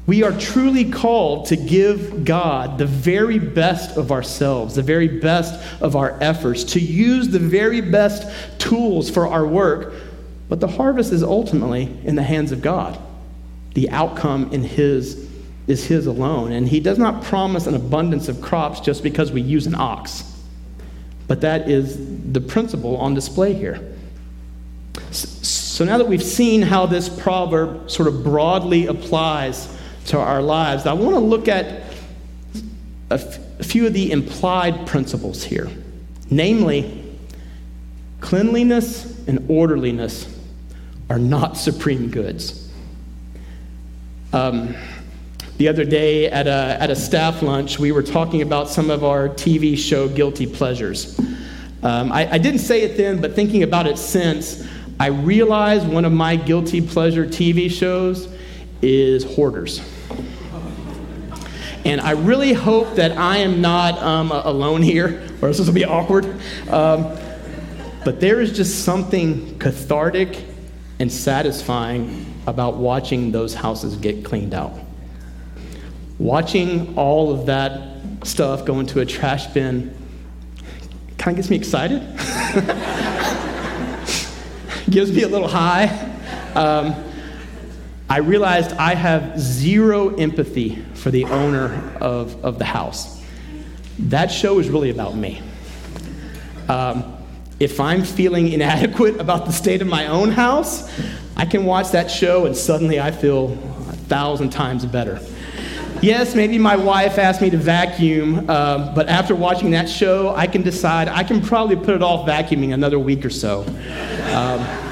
We 0.06 0.24
are 0.24 0.32
truly 0.32 0.90
called 0.90 1.46
to 1.46 1.56
give 1.56 2.24
God 2.24 2.76
the 2.78 2.86
very 2.86 3.38
best 3.38 3.96
of 3.96 4.10
ourselves, 4.10 4.74
the 4.74 4.82
very 4.82 5.06
best 5.06 5.60
of 5.80 5.94
our 5.94 6.18
efforts, 6.20 6.64
to 6.64 6.80
use 6.80 7.28
the 7.28 7.38
very 7.38 7.80
best 7.80 8.28
tools 8.58 9.08
for 9.08 9.28
our 9.28 9.46
work. 9.46 9.94
But 10.48 10.58
the 10.58 10.66
harvest 10.66 11.12
is 11.12 11.22
ultimately 11.22 11.96
in 12.04 12.16
the 12.16 12.22
hands 12.22 12.50
of 12.50 12.62
God. 12.62 12.98
The 13.74 13.90
outcome 13.90 14.52
in 14.52 14.64
His 14.64 15.30
is 15.68 15.86
His 15.86 16.06
alone. 16.06 16.50
And 16.50 16.68
He 16.68 16.80
does 16.80 16.98
not 16.98 17.22
promise 17.22 17.68
an 17.68 17.74
abundance 17.74 18.28
of 18.28 18.42
crops 18.42 18.80
just 18.80 19.04
because 19.04 19.30
we 19.30 19.40
use 19.40 19.68
an 19.68 19.76
ox. 19.76 20.24
But 21.28 21.40
that 21.42 21.70
is 21.70 21.96
the 22.32 22.40
principle 22.40 22.96
on 22.96 23.14
display 23.14 23.54
here. 23.54 23.94
So 25.12 25.84
now 25.84 25.96
that 25.96 26.08
we've 26.08 26.22
seen 26.22 26.60
how 26.60 26.86
this 26.86 27.08
proverb 27.08 27.88
sort 27.88 28.08
of 28.08 28.24
broadly 28.24 28.88
applies 28.88 29.78
to 30.06 30.18
our 30.18 30.42
lives, 30.42 30.86
I 30.86 30.92
want 30.92 31.14
to 31.14 31.20
look 31.20 31.48
at 31.48 31.82
a, 33.10 33.14
f- 33.14 33.38
a 33.60 33.64
few 33.64 33.86
of 33.86 33.92
the 33.92 34.10
implied 34.10 34.86
principles 34.86 35.44
here. 35.44 35.68
Namely, 36.30 37.04
cleanliness 38.20 39.26
and 39.28 39.46
orderliness 39.48 40.28
are 41.10 41.18
not 41.18 41.56
supreme 41.56 42.10
goods. 42.10 42.70
Um, 44.32 44.74
the 45.58 45.68
other 45.68 45.84
day 45.84 46.28
at 46.28 46.46
a, 46.46 46.76
at 46.80 46.90
a 46.90 46.96
staff 46.96 47.42
lunch, 47.42 47.78
we 47.78 47.92
were 47.92 48.02
talking 48.02 48.42
about 48.42 48.68
some 48.68 48.90
of 48.90 49.04
our 49.04 49.28
TV 49.28 49.76
show 49.76 50.08
guilty 50.08 50.46
pleasures. 50.46 51.18
Um, 51.82 52.10
I, 52.10 52.32
I 52.32 52.38
didn't 52.38 52.60
say 52.60 52.82
it 52.82 52.96
then, 52.96 53.20
but 53.20 53.34
thinking 53.34 53.62
about 53.62 53.86
it 53.86 53.98
since, 53.98 54.66
I 54.98 55.08
realized 55.08 55.86
one 55.86 56.04
of 56.04 56.12
my 56.12 56.36
guilty 56.36 56.80
pleasure 56.80 57.26
TV 57.26 57.70
shows 57.70 58.28
is 58.82 59.24
Hoarders. 59.24 59.80
And 61.84 62.00
I 62.00 62.12
really 62.12 62.52
hope 62.52 62.96
that 62.96 63.16
I 63.16 63.38
am 63.38 63.60
not 63.60 64.00
um, 64.02 64.30
alone 64.30 64.82
here, 64.82 65.28
or 65.40 65.48
else 65.48 65.58
this 65.58 65.66
will 65.66 65.74
be 65.74 65.84
awkward. 65.84 66.26
Um, 66.68 67.16
but 68.04 68.20
there 68.20 68.40
is 68.40 68.54
just 68.54 68.84
something 68.84 69.58
cathartic 69.58 70.44
and 70.98 71.10
satisfying 71.10 72.26
about 72.46 72.76
watching 72.76 73.32
those 73.32 73.54
houses 73.54 73.96
get 73.96 74.24
cleaned 74.24 74.54
out 74.54 74.78
watching 76.22 76.96
all 76.96 77.32
of 77.32 77.46
that 77.46 77.98
stuff 78.22 78.64
go 78.64 78.78
into 78.78 79.00
a 79.00 79.06
trash 79.06 79.48
bin 79.48 79.92
kind 81.18 81.36
of 81.36 81.36
gets 81.36 81.50
me 81.50 81.56
excited. 81.56 82.00
Gives 84.90 85.12
me 85.12 85.22
a 85.22 85.28
little 85.28 85.48
high. 85.48 85.86
Um, 86.54 86.94
I 88.12 88.18
realized 88.18 88.75
I 88.75 88.94
have 88.94 89.40
zero 89.40 90.14
empathy 90.16 90.85
for 90.92 91.11
the 91.11 91.25
owner 91.25 91.72
of, 91.98 92.44
of 92.44 92.59
the 92.59 92.64
house. 92.66 93.25
That 93.98 94.31
show 94.31 94.59
is 94.59 94.68
really 94.68 94.90
about 94.90 95.16
me. 95.16 95.40
Um, 96.68 97.16
if 97.59 97.81
I'm 97.81 98.05
feeling 98.05 98.53
inadequate 98.53 99.18
about 99.18 99.46
the 99.46 99.53
state 99.53 99.81
of 99.81 99.88
my 99.88 100.09
own 100.09 100.31
house, 100.31 100.92
I 101.38 101.46
can 101.46 101.64
watch 101.64 101.92
that 101.92 102.11
show 102.11 102.44
and 102.44 102.55
suddenly 102.55 103.01
I 103.01 103.12
feel 103.12 103.53
a 103.88 103.96
thousand 103.96 104.51
times 104.51 104.85
better. 104.85 105.18
Yes, 106.03 106.35
maybe 106.35 106.59
my 106.59 106.77
wife 106.77 107.16
asked 107.16 107.40
me 107.40 107.48
to 107.48 107.57
vacuum, 107.57 108.44
uh, 108.51 108.94
but 108.94 109.09
after 109.09 109.35
watching 109.35 109.70
that 109.70 109.88
show, 109.88 110.35
I 110.37 110.46
can 110.48 110.61
decide 110.61 111.09
I 111.09 111.25
can 111.25 111.40
probably 111.40 111.77
put 111.77 111.94
it 111.94 112.03
off 112.03 112.29
vacuuming 112.29 112.75
another 112.75 112.98
week 112.98 113.25
or 113.25 113.31
so. 113.31 113.62
Um, 114.35 114.91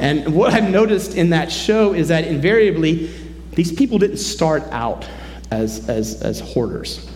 and 0.00 0.34
what 0.34 0.52
I've 0.54 0.70
noticed 0.70 1.14
in 1.14 1.30
that 1.30 1.52
show 1.52 1.92
is 1.92 2.08
that 2.08 2.24
invariably, 2.24 3.10
these 3.52 3.70
people 3.70 3.98
didn't 3.98 4.16
start 4.16 4.62
out 4.70 5.06
as, 5.50 5.88
as, 5.88 6.22
as 6.22 6.40
hoarders. 6.40 7.08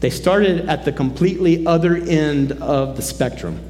They 0.00 0.10
started 0.10 0.68
at 0.68 0.84
the 0.84 0.92
completely 0.92 1.66
other 1.66 1.96
end 1.96 2.52
of 2.52 2.96
the 2.96 3.02
spectrum. 3.02 3.60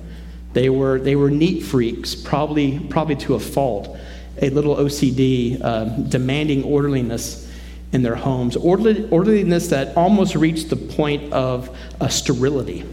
They 0.52 0.70
were, 0.70 0.98
they 0.98 1.16
were 1.16 1.30
neat 1.30 1.62
freaks, 1.62 2.14
probably, 2.14 2.78
probably 2.78 3.16
to 3.16 3.34
a 3.34 3.40
fault, 3.40 3.96
a 4.40 4.50
little 4.50 4.76
OCD, 4.76 5.62
uh, 5.62 5.84
demanding 5.84 6.64
orderliness 6.64 7.48
in 7.92 8.02
their 8.02 8.14
homes, 8.14 8.56
orderliness 8.56 9.68
that 9.68 9.96
almost 9.96 10.36
reached 10.36 10.70
the 10.70 10.76
point 10.76 11.32
of 11.32 11.76
sterility. 12.08 12.84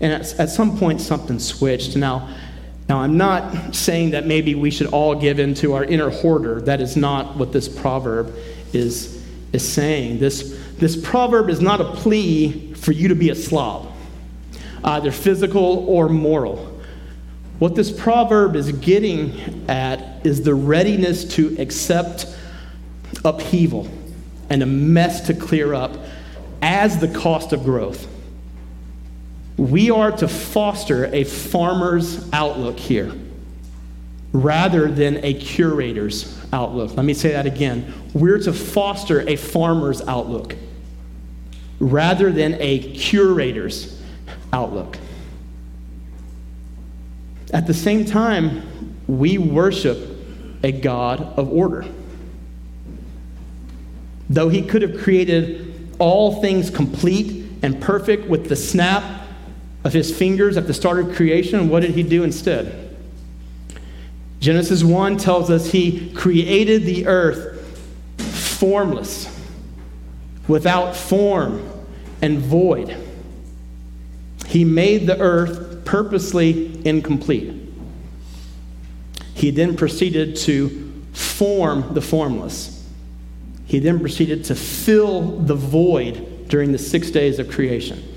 And 0.00 0.12
at, 0.12 0.38
at 0.38 0.50
some 0.50 0.78
point, 0.78 1.00
something 1.00 1.38
switched. 1.38 1.96
Now, 1.96 2.34
now, 2.88 2.98
I'm 2.98 3.16
not 3.16 3.74
saying 3.74 4.10
that 4.10 4.26
maybe 4.26 4.54
we 4.54 4.70
should 4.70 4.88
all 4.88 5.14
give 5.14 5.38
in 5.38 5.54
to 5.54 5.74
our 5.74 5.84
inner 5.84 6.10
hoarder. 6.10 6.60
That 6.60 6.80
is 6.80 6.96
not 6.96 7.36
what 7.36 7.52
this 7.52 7.68
proverb 7.68 8.34
is, 8.72 9.24
is 9.52 9.66
saying. 9.66 10.18
This, 10.18 10.58
this 10.78 10.96
proverb 10.96 11.48
is 11.48 11.60
not 11.60 11.80
a 11.80 11.84
plea 11.92 12.74
for 12.74 12.92
you 12.92 13.08
to 13.08 13.14
be 13.14 13.30
a 13.30 13.34
slob, 13.34 13.92
either 14.84 15.12
physical 15.12 15.88
or 15.88 16.08
moral. 16.08 16.80
What 17.60 17.76
this 17.76 17.92
proverb 17.92 18.56
is 18.56 18.72
getting 18.72 19.70
at 19.70 20.26
is 20.26 20.42
the 20.42 20.54
readiness 20.54 21.24
to 21.36 21.56
accept 21.60 22.26
upheaval 23.24 23.88
and 24.50 24.62
a 24.62 24.66
mess 24.66 25.20
to 25.28 25.34
clear 25.34 25.72
up 25.72 25.96
as 26.60 26.98
the 26.98 27.08
cost 27.08 27.52
of 27.52 27.64
growth. 27.64 28.08
We 29.62 29.92
are 29.92 30.10
to 30.10 30.26
foster 30.26 31.04
a 31.14 31.22
farmer's 31.22 32.28
outlook 32.32 32.80
here 32.80 33.12
rather 34.32 34.90
than 34.90 35.24
a 35.24 35.34
curator's 35.34 36.36
outlook. 36.52 36.96
Let 36.96 37.06
me 37.06 37.14
say 37.14 37.30
that 37.30 37.46
again. 37.46 37.94
We're 38.12 38.40
to 38.40 38.52
foster 38.52 39.20
a 39.20 39.36
farmer's 39.36 40.02
outlook 40.08 40.56
rather 41.78 42.32
than 42.32 42.56
a 42.58 42.80
curator's 42.92 44.02
outlook. 44.52 44.98
At 47.52 47.68
the 47.68 47.74
same 47.74 48.04
time, 48.04 48.96
we 49.06 49.38
worship 49.38 49.96
a 50.64 50.72
God 50.72 51.20
of 51.38 51.52
order. 51.52 51.84
Though 54.28 54.48
he 54.48 54.62
could 54.62 54.82
have 54.82 54.98
created 54.98 55.94
all 56.00 56.40
things 56.40 56.68
complete 56.68 57.46
and 57.62 57.80
perfect 57.80 58.26
with 58.26 58.48
the 58.48 58.56
snap 58.56 59.21
of 59.84 59.92
his 59.92 60.16
fingers 60.16 60.56
at 60.56 60.66
the 60.66 60.74
start 60.74 60.98
of 60.98 61.14
creation, 61.14 61.68
what 61.68 61.80
did 61.80 61.92
he 61.92 62.02
do 62.02 62.22
instead? 62.22 62.96
Genesis 64.40 64.82
1 64.82 65.18
tells 65.18 65.50
us 65.50 65.70
he 65.70 66.12
created 66.14 66.84
the 66.84 67.06
earth 67.06 67.52
formless, 68.18 69.28
without 70.46 70.94
form 70.94 71.68
and 72.20 72.38
void. 72.38 72.96
He 74.46 74.64
made 74.64 75.06
the 75.06 75.18
earth 75.18 75.84
purposely 75.84 76.80
incomplete. 76.86 77.54
He 79.34 79.50
then 79.50 79.76
proceeded 79.76 80.36
to 80.36 80.92
form 81.12 81.94
the 81.94 82.00
formless. 82.00 82.86
He 83.66 83.78
then 83.78 83.98
proceeded 83.98 84.44
to 84.44 84.54
fill 84.54 85.38
the 85.38 85.54
void 85.54 86.48
during 86.48 86.72
the 86.72 86.78
six 86.78 87.10
days 87.10 87.38
of 87.38 87.50
creation. 87.50 88.11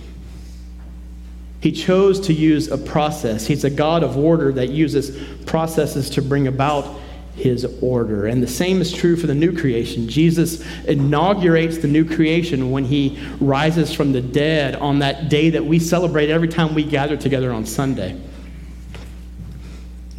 He 1.66 1.72
chose 1.72 2.20
to 2.28 2.32
use 2.32 2.68
a 2.68 2.78
process. 2.78 3.48
He's 3.48 3.64
a 3.64 3.72
God 3.72 4.04
of 4.04 4.18
order 4.18 4.52
that 4.52 4.70
uses 4.70 5.18
processes 5.46 6.12
to 6.12 6.22
bring 6.22 6.46
about 6.46 7.00
his 7.36 7.66
order. 7.82 8.28
And 8.28 8.44
the 8.44 8.48
same 8.48 8.82
is 8.82 8.94
true 8.94 9.16
for 9.16 9.26
the 9.26 9.34
new 9.34 9.52
creation. 9.52 10.08
Jesus 10.08 10.64
inaugurates 10.84 11.80
the 11.80 11.88
new 11.88 12.06
creation 12.06 12.70
when 12.70 12.86
he 12.86 13.18
rises 13.40 13.92
from 13.92 14.12
the 14.12 14.22
dead 14.22 14.76
on 14.76 15.00
that 15.00 15.28
day 15.28 15.50
that 15.50 15.66
we 15.66 15.80
celebrate 15.80 16.30
every 16.30 16.50
time 16.50 16.76
we 16.76 16.84
gather 16.84 17.18
together 17.18 17.52
on 17.52 17.66
Sunday. 17.66 18.16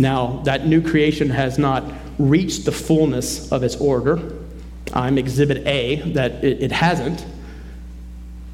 Now, 0.01 0.43
that 0.47 0.67
new 0.67 0.83
creation 0.83 1.31
has 1.31 1.61
not 1.61 1.85
reached 2.19 2.65
the 2.65 2.73
fullness 2.73 3.53
of 3.53 3.63
its 3.63 3.77
order. 3.77 4.33
I'm 4.93 5.17
exhibit 5.17 5.65
A, 5.65 6.11
that 6.11 6.43
it, 6.43 6.61
it 6.61 6.73
hasn't. 6.73 7.25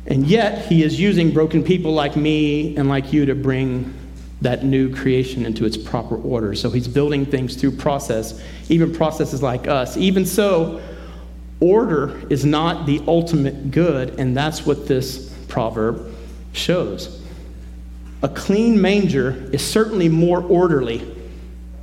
And 0.07 0.27
yet, 0.27 0.67
he 0.67 0.83
is 0.83 0.99
using 0.99 1.33
broken 1.33 1.63
people 1.63 1.93
like 1.93 2.17
me 2.17 2.77
and 2.77 2.89
like 2.89 3.13
you 3.13 3.27
to 3.27 3.35
bring 3.35 3.95
that 4.41 4.65
new 4.65 4.93
creation 4.95 5.47
into 5.47 5.65
its 5.65 5.77
proper 5.77 6.17
order. 6.17 6.55
So 6.55 6.69
he's 6.71 6.89
building 6.89 7.25
things 7.25 7.55
through 7.55 7.73
process, 7.73 8.43
even 8.69 8.93
processes 8.93 9.43
like 9.43 9.69
us. 9.69 9.97
Even 9.97 10.27
so, 10.27 10.83
order 11.61 12.21
is 12.29 12.45
not 12.45 12.87
the 12.87 13.01
ultimate 13.07 13.71
good, 13.71 14.19
and 14.19 14.37
that's 14.37 14.67
what 14.67 14.89
this 14.89 15.33
proverb 15.47 16.13
shows. 16.53 17.23
A 18.23 18.29
clean 18.29 18.81
manger 18.81 19.49
is 19.53 19.65
certainly 19.65 20.09
more 20.09 20.43
orderly 20.43 21.07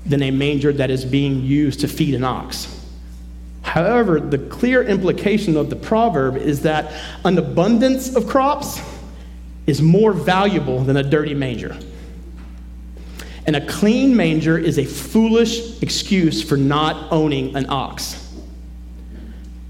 than 0.06 0.24
a 0.24 0.32
manger 0.32 0.74
that 0.74 0.90
is 0.90 1.06
being 1.06 1.42
used 1.42 1.80
to 1.82 1.88
feed 1.88 2.14
an 2.14 2.24
ox. 2.24 2.79
However, 3.70 4.20
the 4.20 4.40
clear 4.40 4.82
implication 4.82 5.56
of 5.56 5.70
the 5.70 5.76
proverb 5.76 6.38
is 6.38 6.64
that 6.64 6.92
an 7.24 7.38
abundance 7.38 8.16
of 8.16 8.26
crops 8.26 8.82
is 9.68 9.80
more 9.80 10.12
valuable 10.12 10.80
than 10.80 10.98
a 10.98 11.04
dirty 11.04 11.36
manger. 11.36 11.78
And 13.46 13.56
a 13.56 13.64
clean 13.68 14.16
manger 14.16 14.58
is 14.58 14.80
a 14.80 14.86
foolish 14.86 15.84
excuse 15.84 16.42
for 16.42 16.58
not 16.58 17.12
owning 17.12 17.56
an 17.56 17.68
ox. 17.70 18.34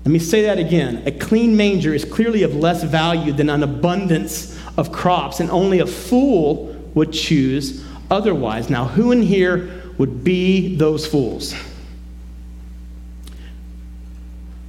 Let 0.05 0.13
me 0.13 0.19
say 0.19 0.43
that 0.43 0.59
again. 0.59 1.03
A 1.05 1.11
clean 1.11 1.57
manger 1.57 1.93
is 1.93 2.05
clearly 2.05 2.43
of 2.43 2.55
less 2.55 2.83
value 2.83 3.33
than 3.33 3.49
an 3.49 3.63
abundance 3.63 4.57
of 4.77 4.93
crops, 4.93 5.41
and 5.41 5.51
only 5.51 5.79
a 5.79 5.85
fool 5.85 6.67
would 6.95 7.11
choose 7.11 7.83
otherwise. 8.09 8.69
Now, 8.69 8.85
who 8.85 9.11
in 9.11 9.21
here 9.21 9.69
would 9.97 10.23
be 10.23 10.77
those 10.77 11.05
fools? 11.05 11.53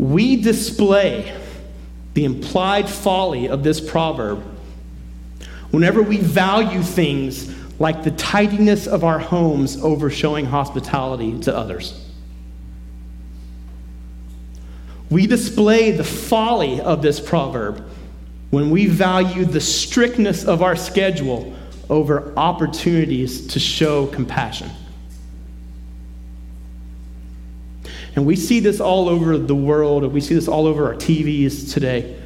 We 0.00 0.34
display 0.34 1.30
the 2.14 2.24
implied 2.24 2.88
folly 2.88 3.50
of 3.50 3.62
this 3.62 3.82
proverb 3.82 4.42
whenever 5.72 6.00
we 6.00 6.16
value 6.16 6.82
things 6.82 7.54
like 7.78 8.02
the 8.02 8.10
tidiness 8.12 8.86
of 8.86 9.04
our 9.04 9.18
homes 9.18 9.76
over 9.82 10.08
showing 10.08 10.46
hospitality 10.46 11.38
to 11.40 11.54
others. 11.54 12.02
We 15.10 15.26
display 15.26 15.90
the 15.90 16.04
folly 16.04 16.80
of 16.80 17.02
this 17.02 17.20
proverb 17.20 17.86
when 18.48 18.70
we 18.70 18.86
value 18.86 19.44
the 19.44 19.60
strictness 19.60 20.46
of 20.46 20.62
our 20.62 20.76
schedule 20.76 21.54
over 21.90 22.32
opportunities 22.38 23.48
to 23.48 23.60
show 23.60 24.06
compassion. 24.06 24.70
And 28.16 28.26
we 28.26 28.36
see 28.36 28.60
this 28.60 28.80
all 28.80 29.08
over 29.08 29.38
the 29.38 29.54
world, 29.54 30.02
and 30.04 30.12
we 30.12 30.20
see 30.20 30.34
this 30.34 30.48
all 30.48 30.66
over 30.66 30.86
our 30.86 30.94
TVs 30.94 31.72
today. 31.72 32.16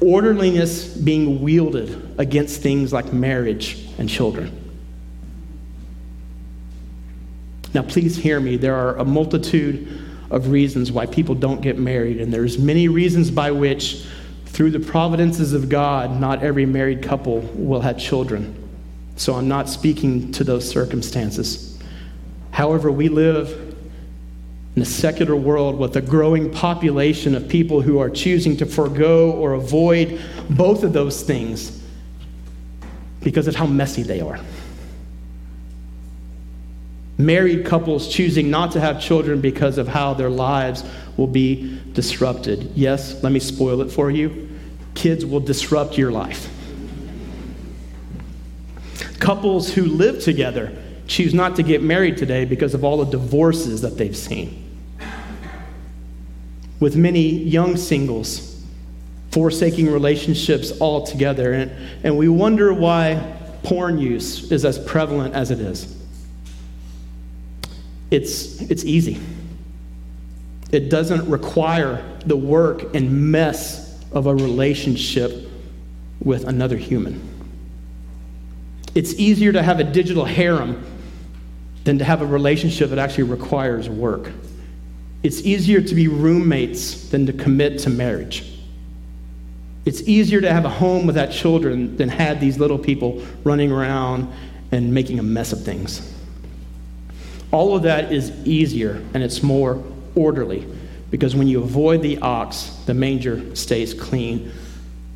Orderliness 0.00 0.88
being 0.96 1.40
wielded 1.42 2.18
against 2.18 2.62
things 2.62 2.92
like 2.92 3.12
marriage 3.12 3.86
and 3.98 4.08
children. 4.08 4.56
Now, 7.72 7.82
please 7.82 8.16
hear 8.16 8.40
me. 8.40 8.56
There 8.56 8.74
are 8.74 8.96
a 8.96 9.04
multitude 9.04 10.06
of 10.30 10.48
reasons 10.48 10.90
why 10.90 11.06
people 11.06 11.34
don't 11.34 11.60
get 11.60 11.78
married, 11.78 12.20
and 12.20 12.32
there's 12.32 12.58
many 12.58 12.88
reasons 12.88 13.30
by 13.30 13.50
which, 13.52 14.04
through 14.46 14.70
the 14.70 14.80
providences 14.80 15.52
of 15.52 15.68
God, 15.68 16.20
not 16.20 16.42
every 16.42 16.66
married 16.66 17.02
couple 17.02 17.40
will 17.54 17.80
have 17.80 17.98
children. 17.98 18.56
So 19.16 19.34
I'm 19.34 19.48
not 19.48 19.68
speaking 19.68 20.32
to 20.32 20.44
those 20.44 20.68
circumstances. 20.68 21.78
However, 22.50 22.90
we 22.90 23.08
live 23.08 23.69
in 24.76 24.82
a 24.82 24.84
secular 24.86 25.34
world 25.34 25.78
with 25.78 25.96
a 25.96 26.00
growing 26.00 26.50
population 26.50 27.34
of 27.34 27.48
people 27.48 27.80
who 27.80 27.98
are 27.98 28.08
choosing 28.08 28.56
to 28.56 28.66
forego 28.66 29.32
or 29.32 29.54
avoid 29.54 30.20
both 30.48 30.84
of 30.84 30.92
those 30.92 31.22
things 31.22 31.82
because 33.22 33.48
of 33.48 33.56
how 33.56 33.66
messy 33.66 34.02
they 34.02 34.20
are. 34.20 34.38
Married 37.18 37.66
couples 37.66 38.08
choosing 38.08 38.48
not 38.48 38.72
to 38.72 38.80
have 38.80 39.00
children 39.00 39.40
because 39.40 39.76
of 39.76 39.88
how 39.88 40.14
their 40.14 40.30
lives 40.30 40.84
will 41.16 41.26
be 41.26 41.78
disrupted. 41.92 42.72
Yes, 42.74 43.22
let 43.22 43.32
me 43.32 43.40
spoil 43.40 43.82
it 43.82 43.90
for 43.90 44.10
you. 44.10 44.48
Kids 44.94 45.26
will 45.26 45.40
disrupt 45.40 45.98
your 45.98 46.10
life. 46.10 46.48
Couples 49.18 49.74
who 49.74 49.84
live 49.84 50.22
together 50.22 50.76
choose 51.10 51.34
not 51.34 51.56
to 51.56 51.62
get 51.64 51.82
married 51.82 52.16
today 52.16 52.44
because 52.44 52.72
of 52.72 52.84
all 52.84 53.04
the 53.04 53.10
divorces 53.10 53.82
that 53.82 53.98
they've 53.98 54.16
seen. 54.16 54.64
With 56.78 56.94
many 56.94 57.28
young 57.28 57.76
singles 57.76 58.64
forsaking 59.32 59.90
relationships 59.90 60.72
altogether. 60.80 61.52
And, 61.52 61.72
and 62.04 62.16
we 62.16 62.28
wonder 62.28 62.72
why 62.72 63.36
porn 63.64 63.98
use 63.98 64.50
is 64.52 64.64
as 64.64 64.78
prevalent 64.78 65.34
as 65.34 65.50
it 65.50 65.60
is. 65.60 65.96
It's, 68.10 68.60
it's 68.62 68.84
easy. 68.84 69.20
It 70.70 70.90
doesn't 70.90 71.28
require 71.28 72.04
the 72.24 72.36
work 72.36 72.94
and 72.94 73.30
mess 73.32 74.00
of 74.12 74.26
a 74.26 74.34
relationship 74.34 75.48
with 76.22 76.44
another 76.44 76.76
human. 76.76 77.28
It's 78.94 79.14
easier 79.14 79.52
to 79.52 79.62
have 79.62 79.80
a 79.80 79.84
digital 79.84 80.24
harem 80.24 80.84
than 81.84 81.98
to 81.98 82.04
have 82.04 82.22
a 82.22 82.26
relationship 82.26 82.90
that 82.90 82.98
actually 82.98 83.24
requires 83.24 83.88
work. 83.88 84.30
It's 85.22 85.42
easier 85.42 85.80
to 85.80 85.94
be 85.94 86.08
roommates 86.08 87.08
than 87.10 87.26
to 87.26 87.32
commit 87.32 87.80
to 87.80 87.90
marriage. 87.90 88.44
It's 89.84 90.02
easier 90.02 90.40
to 90.40 90.52
have 90.52 90.64
a 90.64 90.70
home 90.70 91.06
without 91.06 91.30
children 91.30 91.96
than 91.96 92.08
had 92.08 92.40
these 92.40 92.58
little 92.58 92.78
people 92.78 93.22
running 93.44 93.72
around 93.72 94.32
and 94.72 94.92
making 94.92 95.18
a 95.18 95.22
mess 95.22 95.52
of 95.52 95.64
things. 95.64 96.14
All 97.50 97.74
of 97.74 97.82
that 97.82 98.12
is 98.12 98.30
easier 98.46 99.02
and 99.14 99.22
it's 99.22 99.42
more 99.42 99.82
orderly 100.14 100.66
because 101.10 101.34
when 101.34 101.48
you 101.48 101.62
avoid 101.62 102.02
the 102.02 102.18
ox, 102.18 102.78
the 102.86 102.94
manger 102.94 103.54
stays 103.56 103.92
clean. 103.92 104.52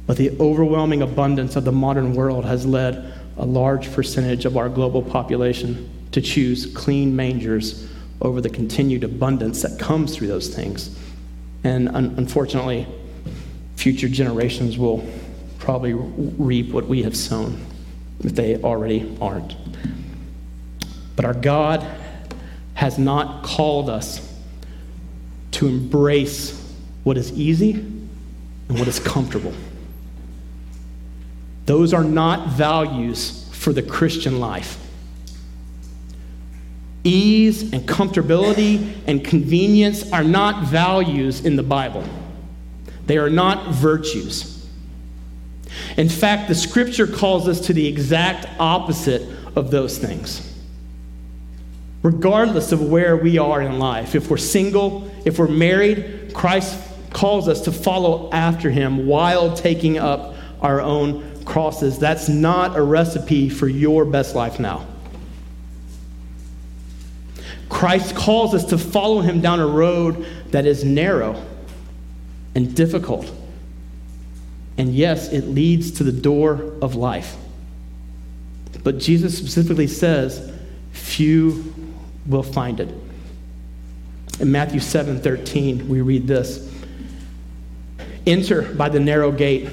But 0.07 0.17
the 0.17 0.37
overwhelming 0.41 1.03
abundance 1.03 1.57
of 1.57 1.65
the 1.65 1.73
modern 1.73 2.15
world 2.15 2.45
has 2.45 2.67
led 2.67 3.15
a 3.37 3.47
large 3.47 3.93
percentage 3.93 4.45
of 4.45 4.57
our 4.57 4.69
global 4.69 5.03
population 5.03 5.89
to 6.15 6.21
choose 6.21 6.67
clean 6.67 7.17
mangers 7.17 7.89
over 8.23 8.41
the 8.41 8.49
continued 8.49 9.03
abundance 9.03 9.63
that 9.63 9.81
comes 9.81 10.15
through 10.15 10.29
those 10.29 10.47
things. 10.55 10.97
And 11.65 11.89
un- 11.89 12.15
unfortunately, 12.17 12.87
future 13.75 14.09
generations 14.09 14.79
will 14.79 15.05
probably 15.59 15.93
reap 15.93 16.73
what 16.73 16.87
we 16.87 17.03
have 17.03 17.17
sown 17.17 17.61
if 18.21 18.33
they 18.33 18.63
already 18.63 19.17
aren't. 19.21 19.57
But 21.17 21.25
our 21.25 21.35
God 21.35 21.85
has 22.75 22.97
not 22.97 23.43
called 23.43 23.91
us 23.91 24.33
to 25.51 25.67
embrace 25.67 26.77
what 27.03 27.19
is 27.19 27.33
easy 27.33 27.73
and 27.73 28.79
what 28.79 28.87
is 28.87 29.01
comfortable. 29.01 29.53
Those 31.67 31.93
are 31.93 32.05
not 32.05 32.51
values 32.51 33.49
for 33.51 33.73
the 33.73 33.83
Christian 33.83 34.39
life. 34.39 34.79
Ease 37.05 37.73
and 37.73 37.83
comfortability 37.83 38.97
and 39.07 39.23
convenience 39.23 40.11
are 40.11 40.25
not 40.25 40.65
values 40.65 41.45
in 41.45 41.55
the 41.57 41.63
Bible. 41.63 42.03
They 43.07 43.19
are 43.19 43.29
not 43.29 43.75
virtues. 43.75 44.67
In 45.99 46.09
fact, 46.09 46.49
the 46.49 46.55
scripture 46.55 47.07
calls 47.07 47.47
us 47.47 47.61
to 47.67 47.75
the 47.75 47.87
exact 47.87 48.47
opposite 48.59 49.23
of 49.55 49.71
those 49.71 49.99
things. 49.99 50.51
Regardless 52.03 52.73
of 52.73 52.83
where 52.83 53.17
we 53.17 53.39
are 53.39 53.61
in 53.61 53.79
life, 53.79 54.15
if 54.15 54.31
we're 54.31 54.37
single, 54.37 55.11
if 55.25 55.39
we're 55.39 55.49
married, 55.49 56.33
Christ 56.35 56.79
calls 57.13 57.49
us 57.49 57.63
to 57.63 57.73
follow 57.73 58.31
after 58.33 58.71
him 58.71 59.07
while 59.07 59.55
taking 59.55 59.99
up 59.99 60.35
our 60.61 60.81
own 60.81 61.45
crosses. 61.45 61.99
That's 61.99 62.29
not 62.29 62.77
a 62.77 62.83
recipe 62.83 63.49
for 63.49 63.69
your 63.69 64.05
best 64.05 64.35
life 64.35 64.59
now. 64.59 64.87
Christ 67.75 68.15
calls 68.15 68.55
us 68.55 68.67
to 68.67 68.79
follow 68.79 69.21
him 69.21 69.41
down 69.41 69.59
a 69.59 69.67
road 69.67 70.27
that 70.53 70.65
is 70.65 70.85
narrow 70.85 71.45
and 72.55 72.73
difficult. 72.73 73.29
And 74.79 74.95
yes, 74.95 75.33
it 75.33 75.49
leads 75.49 75.91
to 75.99 76.05
the 76.05 76.13
door 76.13 76.73
of 76.81 76.95
life. 76.95 77.35
But 78.85 78.99
Jesus 78.99 79.37
specifically 79.37 79.89
says, 79.89 80.53
few 80.93 81.75
will 82.27 82.45
find 82.45 82.79
it. 82.79 82.95
In 84.39 84.53
Matthew 84.53 84.79
7 84.79 85.21
13, 85.21 85.89
we 85.89 86.01
read 86.01 86.29
this 86.29 86.73
Enter 88.25 88.63
by 88.63 88.89
the 88.89 89.01
narrow 89.01 89.33
gate, 89.33 89.69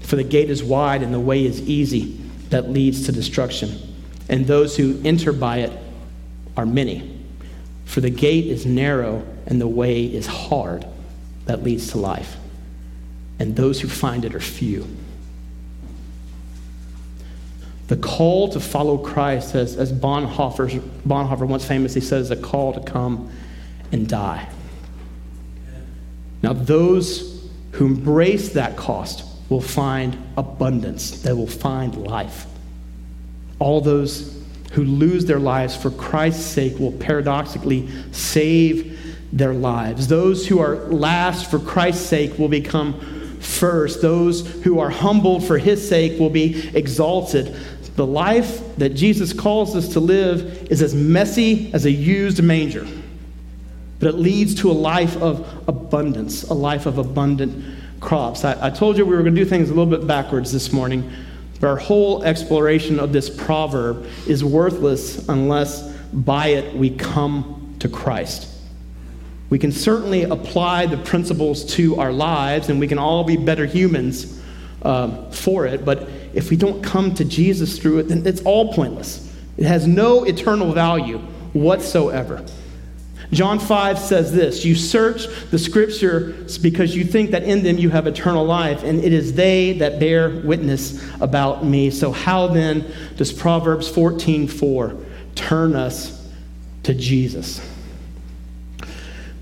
for 0.00 0.16
the 0.16 0.24
gate 0.24 0.48
is 0.48 0.64
wide 0.64 1.02
and 1.02 1.12
the 1.12 1.20
way 1.20 1.44
is 1.44 1.60
easy 1.60 2.18
that 2.48 2.70
leads 2.70 3.04
to 3.04 3.12
destruction. 3.12 3.78
And 4.30 4.46
those 4.46 4.78
who 4.78 4.98
enter 5.04 5.34
by 5.34 5.58
it 5.58 5.72
are 6.60 6.66
many. 6.66 7.18
For 7.86 8.00
the 8.00 8.10
gate 8.10 8.46
is 8.46 8.66
narrow 8.66 9.26
and 9.46 9.60
the 9.60 9.66
way 9.66 10.04
is 10.04 10.26
hard 10.26 10.86
that 11.46 11.62
leads 11.62 11.90
to 11.92 11.98
life. 11.98 12.36
And 13.38 13.56
those 13.56 13.80
who 13.80 13.88
find 13.88 14.26
it 14.26 14.34
are 14.34 14.40
few. 14.40 14.86
The 17.88 17.96
call 17.96 18.50
to 18.50 18.60
follow 18.60 18.98
Christ, 18.98 19.54
as, 19.54 19.76
as 19.76 19.90
Bonhoeffer, 19.90 21.46
once 21.48 21.64
famously 21.64 22.02
says, 22.02 22.26
is 22.26 22.30
a 22.30 22.36
call 22.36 22.74
to 22.74 22.80
come 22.80 23.32
and 23.90 24.06
die. 24.06 24.46
Now, 26.42 26.52
those 26.52 27.48
who 27.72 27.86
embrace 27.86 28.50
that 28.50 28.76
cost 28.76 29.24
will 29.48 29.60
find 29.60 30.16
abundance, 30.36 31.22
they 31.22 31.32
will 31.32 31.46
find 31.46 31.96
life. 31.96 32.46
All 33.58 33.80
those 33.80 34.39
who 34.70 34.84
lose 34.84 35.24
their 35.24 35.38
lives 35.38 35.76
for 35.76 35.90
Christ's 35.90 36.44
sake 36.44 36.78
will 36.78 36.92
paradoxically 36.92 37.88
save 38.12 38.98
their 39.32 39.54
lives. 39.54 40.08
Those 40.08 40.46
who 40.46 40.60
are 40.60 40.76
last 40.86 41.50
for 41.50 41.58
Christ's 41.58 42.06
sake 42.06 42.38
will 42.38 42.48
become 42.48 43.38
first. 43.40 44.02
Those 44.02 44.46
who 44.62 44.78
are 44.78 44.90
humbled 44.90 45.44
for 45.44 45.58
his 45.58 45.86
sake 45.86 46.18
will 46.18 46.30
be 46.30 46.68
exalted. 46.74 47.56
The 47.96 48.06
life 48.06 48.76
that 48.76 48.90
Jesus 48.90 49.32
calls 49.32 49.74
us 49.76 49.88
to 49.88 50.00
live 50.00 50.70
is 50.70 50.82
as 50.82 50.94
messy 50.94 51.70
as 51.74 51.84
a 51.84 51.90
used 51.90 52.42
manger, 52.42 52.86
but 53.98 54.08
it 54.14 54.16
leads 54.16 54.54
to 54.56 54.70
a 54.70 54.72
life 54.72 55.16
of 55.16 55.46
abundance, 55.68 56.44
a 56.44 56.54
life 56.54 56.86
of 56.86 56.98
abundant 56.98 57.62
crops. 58.00 58.44
I, 58.44 58.68
I 58.68 58.70
told 58.70 58.96
you 58.96 59.04
we 59.04 59.14
were 59.16 59.22
going 59.22 59.34
to 59.34 59.44
do 59.44 59.48
things 59.48 59.68
a 59.68 59.74
little 59.74 59.90
bit 59.90 60.06
backwards 60.06 60.52
this 60.52 60.72
morning. 60.72 61.10
Our 61.62 61.76
whole 61.76 62.22
exploration 62.24 62.98
of 62.98 63.12
this 63.12 63.28
proverb 63.28 64.06
is 64.26 64.42
worthless 64.42 65.28
unless 65.28 65.82
by 66.12 66.48
it 66.48 66.74
we 66.74 66.90
come 66.90 67.76
to 67.80 67.88
Christ. 67.88 68.48
We 69.50 69.58
can 69.58 69.72
certainly 69.72 70.22
apply 70.22 70.86
the 70.86 70.96
principles 70.96 71.64
to 71.74 71.96
our 71.96 72.12
lives, 72.12 72.68
and 72.68 72.78
we 72.78 72.86
can 72.86 72.98
all 72.98 73.24
be 73.24 73.36
better 73.36 73.66
humans 73.66 74.40
uh, 74.82 75.30
for 75.30 75.66
it. 75.66 75.84
But 75.84 76.08
if 76.32 76.50
we 76.50 76.56
don't 76.56 76.82
come 76.82 77.14
to 77.16 77.24
Jesus 77.24 77.78
through 77.78 77.98
it, 77.98 78.04
then 78.04 78.26
it's 78.26 78.42
all 78.42 78.72
pointless. 78.72 79.30
It 79.56 79.66
has 79.66 79.86
no 79.86 80.24
eternal 80.24 80.72
value 80.72 81.18
whatsoever. 81.52 82.44
John 83.32 83.60
5 83.60 83.98
says 83.98 84.32
this 84.32 84.64
You 84.64 84.74
search 84.74 85.26
the 85.50 85.58
scriptures 85.58 86.58
because 86.58 86.96
you 86.96 87.04
think 87.04 87.30
that 87.30 87.44
in 87.44 87.62
them 87.62 87.78
you 87.78 87.90
have 87.90 88.06
eternal 88.06 88.44
life, 88.44 88.82
and 88.82 89.02
it 89.02 89.12
is 89.12 89.34
they 89.34 89.74
that 89.74 90.00
bear 90.00 90.30
witness 90.40 91.00
about 91.20 91.64
me. 91.64 91.90
So, 91.90 92.10
how 92.10 92.48
then 92.48 92.92
does 93.16 93.32
Proverbs 93.32 93.88
14 93.88 94.48
4 94.48 94.96
turn 95.34 95.76
us 95.76 96.28
to 96.82 96.94
Jesus? 96.94 97.60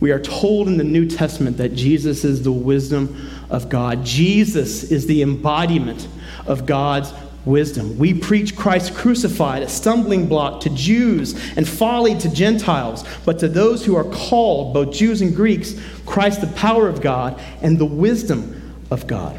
We 0.00 0.12
are 0.12 0.20
told 0.20 0.68
in 0.68 0.76
the 0.76 0.84
New 0.84 1.08
Testament 1.08 1.56
that 1.56 1.74
Jesus 1.74 2.24
is 2.24 2.42
the 2.42 2.52
wisdom 2.52 3.30
of 3.50 3.68
God. 3.68 4.04
Jesus 4.04 4.84
is 4.92 5.06
the 5.06 5.22
embodiment 5.22 6.06
of 6.46 6.66
God's 6.66 7.12
wisdom. 7.48 7.98
We 7.98 8.14
preach 8.14 8.54
Christ 8.54 8.94
crucified, 8.94 9.62
a 9.62 9.68
stumbling 9.68 10.28
block 10.28 10.60
to 10.60 10.70
Jews 10.70 11.34
and 11.56 11.66
folly 11.66 12.16
to 12.18 12.28
Gentiles, 12.32 13.04
but 13.24 13.38
to 13.40 13.48
those 13.48 13.84
who 13.84 13.96
are 13.96 14.04
called, 14.04 14.74
both 14.74 14.92
Jews 14.94 15.22
and 15.22 15.34
Greeks, 15.34 15.74
Christ 16.06 16.40
the 16.40 16.46
power 16.48 16.88
of 16.88 17.00
God 17.00 17.40
and 17.62 17.78
the 17.78 17.84
wisdom 17.84 18.76
of 18.90 19.06
God. 19.06 19.36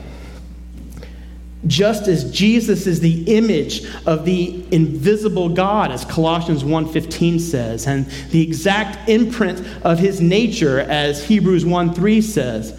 Just 1.67 2.07
as 2.07 2.31
Jesus 2.31 2.87
is 2.87 3.01
the 3.01 3.23
image 3.35 3.85
of 4.05 4.23
the 4.23 4.63
invisible 4.71 5.49
God 5.49 5.91
as 5.91 6.05
Colossians 6.05 6.63
1:15 6.63 7.37
says 7.39 7.85
and 7.85 8.05
the 8.31 8.41
exact 8.41 9.09
imprint 9.09 9.61
of 9.83 9.99
his 9.99 10.21
nature 10.21 10.79
as 10.79 11.25
Hebrews 11.25 11.65
1:3 11.65 12.21
says, 12.21 12.73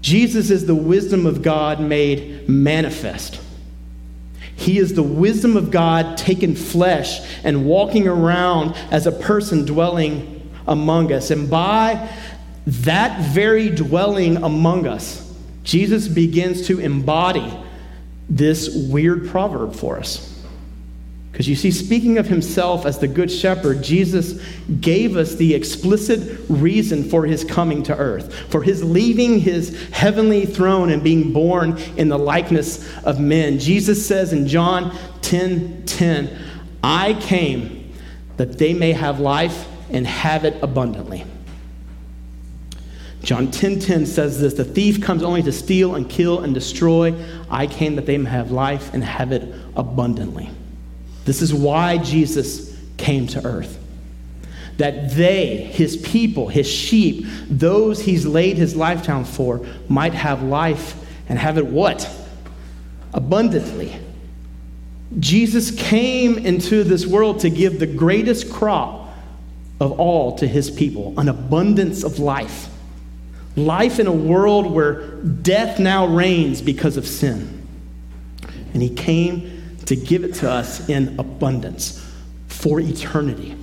Jesus 0.00 0.50
is 0.50 0.64
the 0.64 0.74
wisdom 0.74 1.26
of 1.26 1.42
God 1.42 1.80
made 1.80 2.48
manifest. 2.48 3.40
He 4.58 4.78
is 4.78 4.94
the 4.94 5.04
wisdom 5.04 5.56
of 5.56 5.70
God 5.70 6.18
taken 6.18 6.56
flesh 6.56 7.20
and 7.44 7.64
walking 7.64 8.08
around 8.08 8.74
as 8.90 9.06
a 9.06 9.12
person 9.12 9.64
dwelling 9.64 10.50
among 10.66 11.12
us. 11.12 11.30
And 11.30 11.48
by 11.48 12.10
that 12.66 13.20
very 13.20 13.70
dwelling 13.70 14.38
among 14.38 14.88
us, 14.88 15.32
Jesus 15.62 16.08
begins 16.08 16.66
to 16.66 16.80
embody 16.80 17.56
this 18.28 18.74
weird 18.74 19.28
proverb 19.28 19.76
for 19.76 19.96
us. 19.96 20.37
Because 21.38 21.48
you 21.48 21.54
see, 21.54 21.70
speaking 21.70 22.18
of 22.18 22.26
himself 22.26 22.84
as 22.84 22.98
the 22.98 23.06
Good 23.06 23.30
Shepherd, 23.30 23.80
Jesus 23.80 24.42
gave 24.80 25.16
us 25.16 25.36
the 25.36 25.54
explicit 25.54 26.40
reason 26.48 27.08
for 27.08 27.26
his 27.26 27.44
coming 27.44 27.84
to 27.84 27.96
earth, 27.96 28.34
for 28.50 28.60
his 28.60 28.82
leaving 28.82 29.38
his 29.38 29.88
heavenly 29.90 30.46
throne 30.46 30.90
and 30.90 31.00
being 31.00 31.32
born 31.32 31.78
in 31.96 32.08
the 32.08 32.18
likeness 32.18 32.92
of 33.04 33.20
men. 33.20 33.60
Jesus 33.60 34.04
says 34.04 34.32
in 34.32 34.48
John 34.48 34.98
10 35.22 35.84
10, 35.86 36.36
I 36.82 37.14
came 37.20 37.94
that 38.36 38.58
they 38.58 38.74
may 38.74 38.90
have 38.90 39.20
life 39.20 39.68
and 39.90 40.04
have 40.08 40.44
it 40.44 40.60
abundantly. 40.60 41.24
John 43.22 43.46
10:10 43.46 43.52
10, 43.52 43.78
10 43.78 44.06
says 44.06 44.40
this, 44.40 44.54
the 44.54 44.64
thief 44.64 45.00
comes 45.00 45.22
only 45.22 45.44
to 45.44 45.52
steal 45.52 45.94
and 45.94 46.10
kill 46.10 46.40
and 46.40 46.52
destroy. 46.52 47.14
I 47.48 47.68
came 47.68 47.94
that 47.94 48.06
they 48.06 48.18
may 48.18 48.28
have 48.28 48.50
life 48.50 48.92
and 48.92 49.04
have 49.04 49.30
it 49.30 49.54
abundantly. 49.76 50.50
This 51.28 51.42
is 51.42 51.52
why 51.52 51.98
Jesus 51.98 52.74
came 52.96 53.26
to 53.26 53.44
earth. 53.44 53.78
That 54.78 55.10
they, 55.14 55.56
his 55.56 55.98
people, 55.98 56.48
his 56.48 56.66
sheep, 56.66 57.26
those 57.50 58.00
he's 58.00 58.24
laid 58.24 58.56
his 58.56 58.74
life 58.74 59.04
down 59.04 59.26
for, 59.26 59.66
might 59.90 60.14
have 60.14 60.42
life 60.42 60.96
and 61.28 61.38
have 61.38 61.58
it 61.58 61.66
what? 61.66 62.10
Abundantly. 63.12 63.94
Jesus 65.18 65.70
came 65.70 66.38
into 66.38 66.82
this 66.82 67.06
world 67.06 67.40
to 67.40 67.50
give 67.50 67.78
the 67.78 67.86
greatest 67.86 68.50
crop 68.50 69.10
of 69.80 70.00
all 70.00 70.38
to 70.38 70.48
his 70.48 70.70
people 70.70 71.12
an 71.20 71.28
abundance 71.28 72.04
of 72.04 72.18
life. 72.18 72.70
Life 73.54 73.98
in 73.98 74.06
a 74.06 74.12
world 74.12 74.70
where 74.70 75.10
death 75.20 75.78
now 75.78 76.06
reigns 76.06 76.62
because 76.62 76.96
of 76.96 77.06
sin. 77.06 77.66
And 78.72 78.82
he 78.82 78.88
came 78.88 79.57
to 79.88 79.96
give 79.96 80.22
it 80.22 80.34
to 80.34 80.50
us 80.50 80.86
in 80.90 81.18
abundance 81.18 82.06
for 82.46 82.78
eternity. 82.78 83.56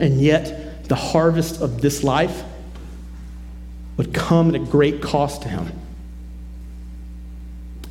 And 0.00 0.20
yet, 0.20 0.88
the 0.88 0.96
harvest 0.96 1.60
of 1.60 1.80
this 1.80 2.02
life 2.02 2.42
would 3.96 4.12
come 4.12 4.48
at 4.48 4.56
a 4.56 4.58
great 4.58 5.00
cost 5.00 5.42
to 5.42 5.48
him. 5.48 5.70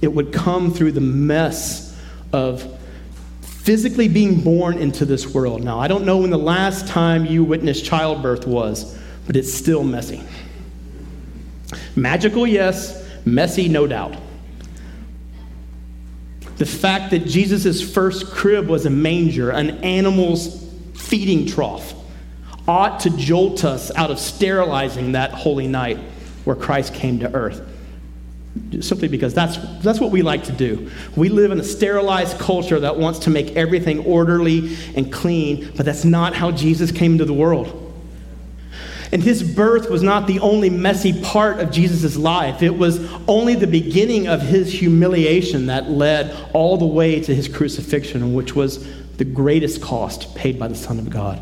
It 0.01 0.09
would 0.09 0.33
come 0.33 0.73
through 0.73 0.91
the 0.91 1.01
mess 1.01 1.97
of 2.33 2.77
physically 3.39 4.09
being 4.09 4.41
born 4.41 4.77
into 4.79 5.05
this 5.05 5.33
world. 5.33 5.63
Now, 5.63 5.79
I 5.79 5.87
don't 5.87 6.05
know 6.05 6.17
when 6.17 6.29
the 6.29 6.37
last 6.37 6.89
time 6.89 7.25
you 7.25 7.45
witnessed 7.45 7.85
childbirth 7.85 8.45
was, 8.45 8.99
but 9.25 9.37
it's 9.37 9.53
still 9.53 9.85
messy. 9.85 10.21
Magical, 11.95 12.45
yes, 12.45 13.09
messy, 13.25 13.69
no 13.69 13.87
doubt. 13.87 14.17
The 16.57 16.65
fact 16.65 17.11
that 17.11 17.25
Jesus' 17.25 17.81
first 17.81 18.31
crib 18.31 18.67
was 18.67 18.85
a 18.85 18.89
manger, 18.89 19.51
an 19.51 19.71
animal's 19.83 20.65
feeding 20.95 21.45
trough, 21.45 21.93
ought 22.67 22.99
to 23.01 23.09
jolt 23.11 23.63
us 23.63 23.91
out 23.95 24.11
of 24.11 24.19
sterilizing 24.19 25.13
that 25.13 25.31
holy 25.31 25.67
night 25.67 25.97
where 26.43 26.55
Christ 26.55 26.93
came 26.93 27.19
to 27.19 27.33
earth 27.33 27.61
simply 28.81 29.07
because 29.07 29.33
that's, 29.33 29.57
that's 29.81 29.99
what 29.99 30.11
we 30.11 30.21
like 30.21 30.43
to 30.45 30.51
do. 30.51 30.89
We 31.15 31.29
live 31.29 31.51
in 31.51 31.59
a 31.59 31.63
sterilized 31.63 32.39
culture 32.39 32.79
that 32.79 32.97
wants 32.97 33.19
to 33.19 33.29
make 33.29 33.55
everything 33.55 33.99
orderly 34.05 34.75
and 34.95 35.11
clean, 35.11 35.71
but 35.75 35.85
that's 35.85 36.05
not 36.05 36.33
how 36.33 36.51
Jesus 36.51 36.91
came 36.91 37.13
into 37.13 37.25
the 37.25 37.33
world. 37.33 37.86
And 39.11 39.23
his 39.23 39.41
birth 39.41 39.89
was 39.89 40.03
not 40.03 40.27
the 40.27 40.39
only 40.39 40.69
messy 40.69 41.21
part 41.21 41.59
of 41.59 41.71
Jesus' 41.71 42.17
life. 42.17 42.61
It 42.61 42.77
was 42.77 42.99
only 43.27 43.55
the 43.55 43.67
beginning 43.67 44.27
of 44.27 44.41
his 44.41 44.73
humiliation 44.73 45.67
that 45.67 45.89
led 45.89 46.35
all 46.53 46.77
the 46.77 46.85
way 46.85 47.21
to 47.21 47.33
his 47.33 47.47
crucifixion, 47.47 48.33
which 48.33 48.53
was 48.53 48.85
the 49.15 49.25
greatest 49.25 49.81
cost 49.81 50.35
paid 50.35 50.59
by 50.59 50.67
the 50.67 50.75
Son 50.75 50.99
of 50.99 51.09
God. 51.09 51.41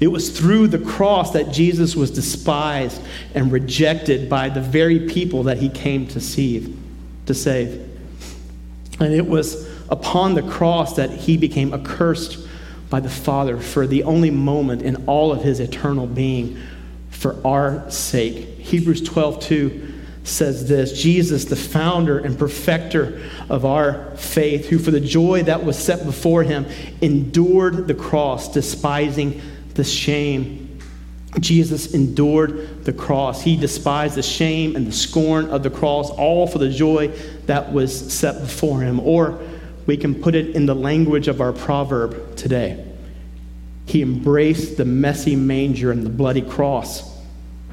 It 0.00 0.08
was 0.08 0.36
through 0.36 0.68
the 0.68 0.78
cross 0.78 1.32
that 1.32 1.52
Jesus 1.52 1.94
was 1.94 2.10
despised 2.10 3.02
and 3.34 3.52
rejected 3.52 4.30
by 4.30 4.48
the 4.48 4.62
very 4.62 5.00
people 5.00 5.42
that 5.44 5.58
he 5.58 5.68
came 5.68 6.06
to 6.08 6.20
save. 6.20 6.74
To 7.26 7.34
save. 7.34 7.86
And 8.98 9.12
it 9.12 9.26
was 9.26 9.68
upon 9.90 10.34
the 10.34 10.42
cross 10.42 10.96
that 10.96 11.10
he 11.10 11.36
became 11.36 11.74
accursed 11.74 12.38
by 12.90 13.00
the 13.00 13.08
Father 13.08 13.56
for 13.56 13.86
the 13.86 14.02
only 14.02 14.30
moment 14.30 14.82
in 14.82 15.06
all 15.06 15.32
of 15.32 15.42
his 15.42 15.60
eternal 15.60 16.06
being 16.06 16.60
for 17.10 17.36
our 17.46 17.88
sake. 17.90 18.58
Hebrews 18.58 19.02
12 19.02 19.40
2 19.40 19.94
says 20.24 20.68
this 20.68 21.00
Jesus, 21.00 21.44
the 21.46 21.56
founder 21.56 22.18
and 22.18 22.38
perfecter 22.38 23.22
of 23.48 23.64
our 23.64 24.14
faith, 24.16 24.68
who 24.68 24.78
for 24.78 24.90
the 24.90 25.00
joy 25.00 25.44
that 25.44 25.64
was 25.64 25.78
set 25.78 26.04
before 26.04 26.42
him 26.42 26.66
endured 27.00 27.86
the 27.86 27.94
cross, 27.94 28.52
despising 28.52 29.40
the 29.74 29.84
shame. 29.84 30.66
Jesus 31.38 31.94
endured 31.94 32.84
the 32.84 32.92
cross. 32.92 33.40
He 33.40 33.56
despised 33.56 34.16
the 34.16 34.22
shame 34.22 34.74
and 34.74 34.86
the 34.86 34.92
scorn 34.92 35.48
of 35.50 35.62
the 35.62 35.70
cross, 35.70 36.10
all 36.10 36.48
for 36.48 36.58
the 36.58 36.68
joy 36.68 37.08
that 37.46 37.72
was 37.72 38.12
set 38.12 38.40
before 38.40 38.80
him. 38.80 38.98
Or 38.98 39.40
we 39.86 39.96
can 39.96 40.14
put 40.14 40.34
it 40.34 40.54
in 40.54 40.66
the 40.66 40.74
language 40.74 41.28
of 41.28 41.40
our 41.40 41.52
proverb 41.52 42.36
today. 42.36 42.86
He 43.86 44.02
embraced 44.02 44.76
the 44.76 44.84
messy 44.84 45.34
manger 45.34 45.90
and 45.90 46.04
the 46.04 46.10
bloody 46.10 46.42
cross 46.42 47.18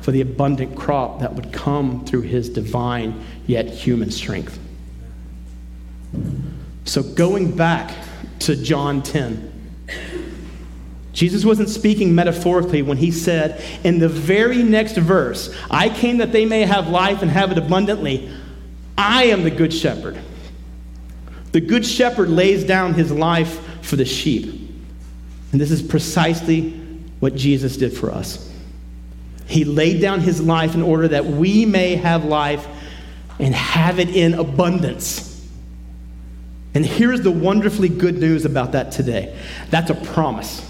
for 0.01 0.12
the 0.12 0.22
abundant 0.22 0.76
crop 0.76 1.20
that 1.20 1.34
would 1.34 1.51
come 1.51 2.05
through 2.05 2.22
his 2.22 2.49
divine 2.49 3.24
yet 3.45 3.68
human 3.68 4.10
strength. 4.10 4.58
So, 6.86 7.03
going 7.03 7.55
back 7.55 7.93
to 8.39 8.55
John 8.55 9.03
10, 9.03 9.53
Jesus 11.12 11.43
wasn't 11.43 11.70
speaking 11.70 12.16
metaphorically 12.16 12.82
when 12.82 12.97
he 12.97 13.12
said, 13.12 13.64
in 13.84 13.99
the 13.99 14.08
very 14.08 14.64
next 14.64 14.97
verse, 14.97 15.53
I 15.70 15.89
came 15.89 16.18
that 16.18 16.32
they 16.32 16.45
may 16.45 16.62
have 16.62 16.88
life 16.89 17.22
and 17.22 17.32
have 17.32 17.51
it 17.51 17.58
abundantly. 17.58 18.32
I 18.97 19.26
am 19.26 19.43
the 19.43 19.51
good 19.51 19.74
shepherd. 19.74 20.18
The 21.58 21.62
good 21.62 21.88
shepherd 21.88 22.30
lays 22.30 22.64
down 22.64 22.93
his 22.93 23.12
life 23.12 23.60
for 23.84 23.95
the 23.95 24.05
sheep. 24.05 24.70
And 25.51 25.60
this 25.60 25.72
is 25.72 25.82
precisely 25.82 26.70
what 27.20 27.34
Jesus 27.34 27.78
did 27.78 27.97
for 27.97 28.12
us. 28.12 28.53
He 29.47 29.66
laid 29.66 29.99
down 29.99 30.20
his 30.20 30.39
life 30.39 30.76
in 30.76 30.84
order 30.84 31.08
that 31.08 31.26
we 31.26 31.66
may 31.66 31.95
have 31.95 32.26
life 32.26 32.68
and 33.39 33.55
have 33.55 33.97
it 33.97 34.16
in 34.16 34.36
abundance. 34.36 35.49
And 36.76 36.86
here's 36.86 37.22
the 37.22 37.32
wonderfully 37.32 37.89
good 37.89 38.20
news 38.20 38.45
about 38.45 38.74
that 38.74 38.91
today 38.91 39.36
that's 39.72 39.89
a 39.89 39.95
promise. 39.95 40.64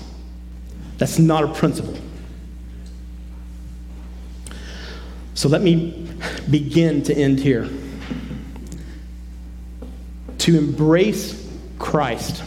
That's 1.00 1.20
not 1.20 1.44
a 1.44 1.50
principle. 1.50 1.98
So 5.34 5.50
let 5.50 5.62
me 5.62 6.10
begin 6.50 7.04
to 7.04 7.14
end 7.14 7.40
here. 7.42 7.70
To 10.40 10.58
embrace 10.58 11.48
Christ 11.80 12.44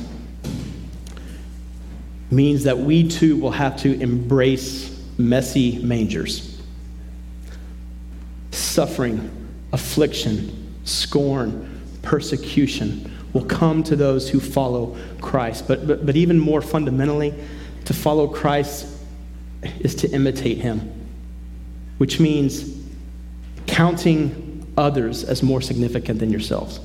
means 2.30 2.64
that 2.64 2.78
we 2.78 3.08
too 3.08 3.36
will 3.36 3.50
have 3.50 3.76
to 3.78 4.00
embrace 4.00 4.98
messy 5.18 5.78
mangers. 5.82 6.60
Suffering, 8.52 9.30
affliction, 9.72 10.74
scorn, 10.84 11.80
persecution 12.02 13.12
will 13.32 13.44
come 13.44 13.82
to 13.84 13.96
those 13.96 14.28
who 14.28 14.40
follow 14.40 14.96
Christ. 15.20 15.68
But, 15.68 15.86
but, 15.86 16.06
but 16.06 16.16
even 16.16 16.38
more 16.38 16.62
fundamentally, 16.62 17.34
to 17.84 17.94
follow 17.94 18.26
Christ 18.28 18.86
is 19.80 19.94
to 19.96 20.10
imitate 20.10 20.58
him, 20.58 20.92
which 21.98 22.18
means 22.18 22.76
counting 23.66 24.66
others 24.76 25.24
as 25.24 25.42
more 25.42 25.60
significant 25.60 26.18
than 26.18 26.30
yourselves, 26.30 26.80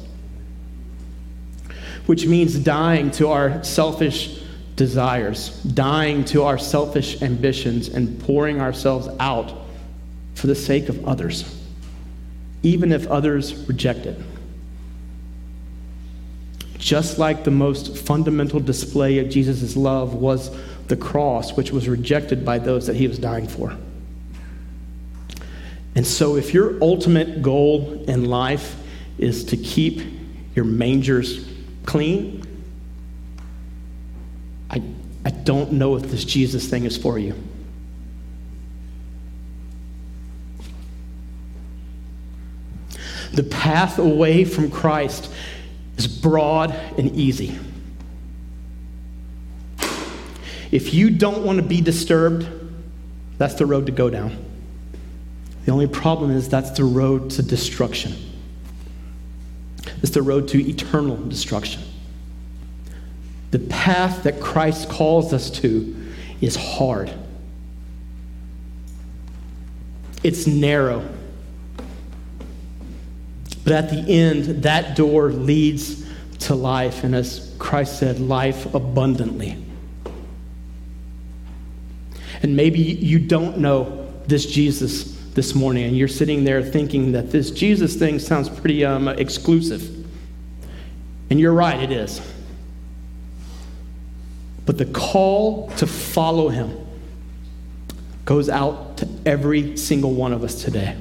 which 2.05 2.25
means 2.25 2.57
dying 2.57 3.11
to 3.11 3.29
our 3.29 3.63
selfish 3.63 4.41
desires, 4.75 5.61
dying 5.63 6.25
to 6.25 6.43
our 6.43 6.57
selfish 6.57 7.21
ambitions, 7.21 7.89
and 7.89 8.19
pouring 8.21 8.61
ourselves 8.61 9.07
out 9.19 9.53
for 10.35 10.47
the 10.47 10.55
sake 10.55 10.89
of 10.89 11.07
others, 11.07 11.59
even 12.61 12.91
if 12.91 13.07
others 13.07 13.55
reject 13.67 14.05
it. 14.05 14.19
Just 16.77 17.17
like 17.17 17.43
the 17.43 17.51
most 17.51 17.97
fundamental 17.97 18.59
display 18.59 19.17
of 19.19 19.29
Jesus' 19.29 19.75
love 19.75 20.13
was 20.13 20.55
the 20.87 20.95
cross, 20.95 21.55
which 21.57 21.71
was 21.71 21.87
rejected 21.87 22.45
by 22.45 22.59
those 22.59 22.85
that 22.85 22.95
he 22.95 23.07
was 23.07 23.17
dying 23.17 23.47
for. 23.47 23.75
And 25.95 26.05
so, 26.05 26.35
if 26.35 26.53
your 26.53 26.77
ultimate 26.83 27.41
goal 27.41 28.03
in 28.07 28.25
life 28.25 28.75
is 29.17 29.45
to 29.45 29.57
keep 29.57 30.01
your 30.53 30.65
mangers 30.65 31.47
clean, 31.85 32.45
I, 34.69 34.81
I 35.23 35.29
don't 35.29 35.73
know 35.73 35.95
if 35.95 36.03
this 36.03 36.25
Jesus 36.25 36.67
thing 36.69 36.85
is 36.85 36.97
for 36.97 37.19
you. 37.19 37.35
The 43.33 43.43
path 43.43 43.99
away 43.99 44.45
from 44.45 44.71
Christ 44.71 45.29
is 45.97 46.07
broad 46.07 46.71
and 46.97 47.11
easy. 47.11 47.57
If 50.71 50.93
you 50.93 51.09
don't 51.09 51.43
want 51.45 51.57
to 51.57 51.63
be 51.63 51.81
disturbed, 51.81 52.47
that's 53.37 53.55
the 53.55 53.65
road 53.65 53.85
to 53.85 53.91
go 53.91 54.09
down. 54.09 54.37
The 55.65 55.71
only 55.71 55.87
problem 55.87 56.31
is 56.31 56.47
that's 56.47 56.71
the 56.71 56.83
road 56.83 57.29
to 57.31 57.43
destruction. 57.43 58.13
It's 60.05 60.13
the 60.13 60.21
road 60.21 60.47
to 60.49 60.63
eternal 60.63 61.17
destruction. 61.17 61.81
The 63.49 63.57
path 63.57 64.21
that 64.21 64.39
Christ 64.39 64.87
calls 64.87 65.33
us 65.33 65.49
to 65.61 66.11
is 66.41 66.55
hard. 66.55 67.11
It's 70.21 70.45
narrow. 70.45 71.09
But 73.63 73.73
at 73.73 73.89
the 73.89 73.97
end, 73.97 74.61
that 74.61 74.95
door 74.95 75.31
leads 75.31 76.07
to 76.41 76.53
life. 76.53 77.03
And 77.03 77.15
as 77.15 77.55
Christ 77.57 77.97
said, 77.97 78.19
life 78.19 78.75
abundantly. 78.75 79.57
And 82.43 82.55
maybe 82.55 82.77
you 82.77 83.17
don't 83.17 83.57
know 83.57 84.07
this 84.27 84.45
Jesus 84.45 85.19
this 85.33 85.55
morning, 85.55 85.85
and 85.85 85.97
you're 85.97 86.07
sitting 86.07 86.43
there 86.43 86.61
thinking 86.61 87.13
that 87.13 87.31
this 87.31 87.49
Jesus 87.49 87.95
thing 87.95 88.19
sounds 88.19 88.49
pretty 88.49 88.85
um, 88.85 89.07
exclusive. 89.07 89.94
And 91.35 91.41
you're 91.41 91.51
right, 91.51 91.83
it 91.83 91.91
is. 91.91 92.21
But 94.65 94.77
the 94.77 94.85
call 94.85 95.69
to 95.71 95.85
follow 95.85 96.47
him 96.47 96.87
goes 98.23 98.47
out 98.47 98.95
to 98.99 99.09
every 99.25 99.75
single 99.75 100.13
one 100.13 100.31
of 100.31 100.45
us 100.45 100.63
today. 100.63 100.95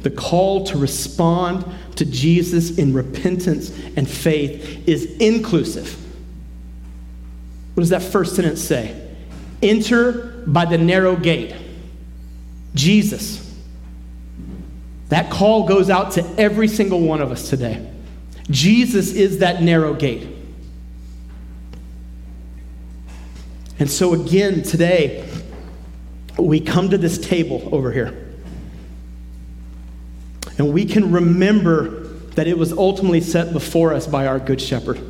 The 0.00 0.10
call 0.10 0.64
to 0.64 0.76
respond 0.76 1.64
to 1.94 2.04
Jesus 2.04 2.78
in 2.78 2.92
repentance 2.92 3.70
and 3.96 4.10
faith 4.10 4.88
is 4.88 5.04
inclusive. 5.18 5.96
What 7.74 7.82
does 7.82 7.90
that 7.90 8.02
first 8.02 8.34
sentence 8.34 8.60
say? 8.60 9.08
Enter 9.62 10.42
by 10.48 10.64
the 10.64 10.78
narrow 10.78 11.14
gate. 11.14 11.54
Jesus. 12.74 13.56
That 15.10 15.30
call 15.30 15.68
goes 15.68 15.90
out 15.90 16.10
to 16.14 16.26
every 16.36 16.66
single 16.66 17.02
one 17.02 17.22
of 17.22 17.30
us 17.30 17.48
today. 17.48 17.88
Jesus 18.50 19.12
is 19.12 19.38
that 19.38 19.62
narrow 19.62 19.94
gate. 19.94 20.28
And 23.78 23.90
so, 23.90 24.14
again, 24.14 24.62
today, 24.62 25.28
we 26.38 26.60
come 26.60 26.90
to 26.90 26.98
this 26.98 27.18
table 27.18 27.68
over 27.72 27.90
here. 27.90 28.28
And 30.58 30.72
we 30.72 30.84
can 30.84 31.12
remember 31.12 32.08
that 32.34 32.46
it 32.46 32.56
was 32.56 32.72
ultimately 32.72 33.20
set 33.20 33.52
before 33.52 33.92
us 33.92 34.06
by 34.06 34.26
our 34.26 34.38
Good 34.38 34.60
Shepherd. 34.60 35.00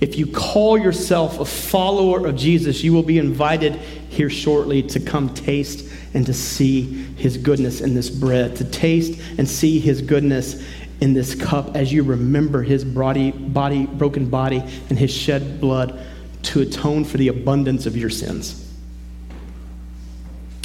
If 0.00 0.18
you 0.18 0.26
call 0.26 0.76
yourself 0.76 1.40
a 1.40 1.44
follower 1.44 2.26
of 2.26 2.36
Jesus, 2.36 2.82
you 2.82 2.92
will 2.92 3.02
be 3.02 3.18
invited 3.18 3.76
here 4.10 4.28
shortly 4.28 4.82
to 4.82 5.00
come 5.00 5.32
taste 5.32 5.88
and 6.12 6.26
to 6.26 6.34
see 6.34 6.82
his 6.82 7.36
goodness 7.36 7.80
in 7.80 7.94
this 7.94 8.10
bread, 8.10 8.56
to 8.56 8.64
taste 8.64 9.20
and 9.38 9.48
see 9.48 9.78
his 9.78 10.02
goodness 10.02 10.62
in 11.00 11.12
this 11.12 11.34
cup 11.34 11.76
as 11.76 11.92
you 11.92 12.02
remember 12.02 12.62
his 12.62 12.84
body, 12.84 13.32
body 13.32 13.86
broken 13.86 14.28
body 14.28 14.62
and 14.88 14.98
his 14.98 15.12
shed 15.12 15.60
blood 15.60 16.00
to 16.42 16.60
atone 16.60 17.04
for 17.04 17.16
the 17.16 17.28
abundance 17.28 17.86
of 17.86 17.96
your 17.96 18.10
sins. 18.10 18.60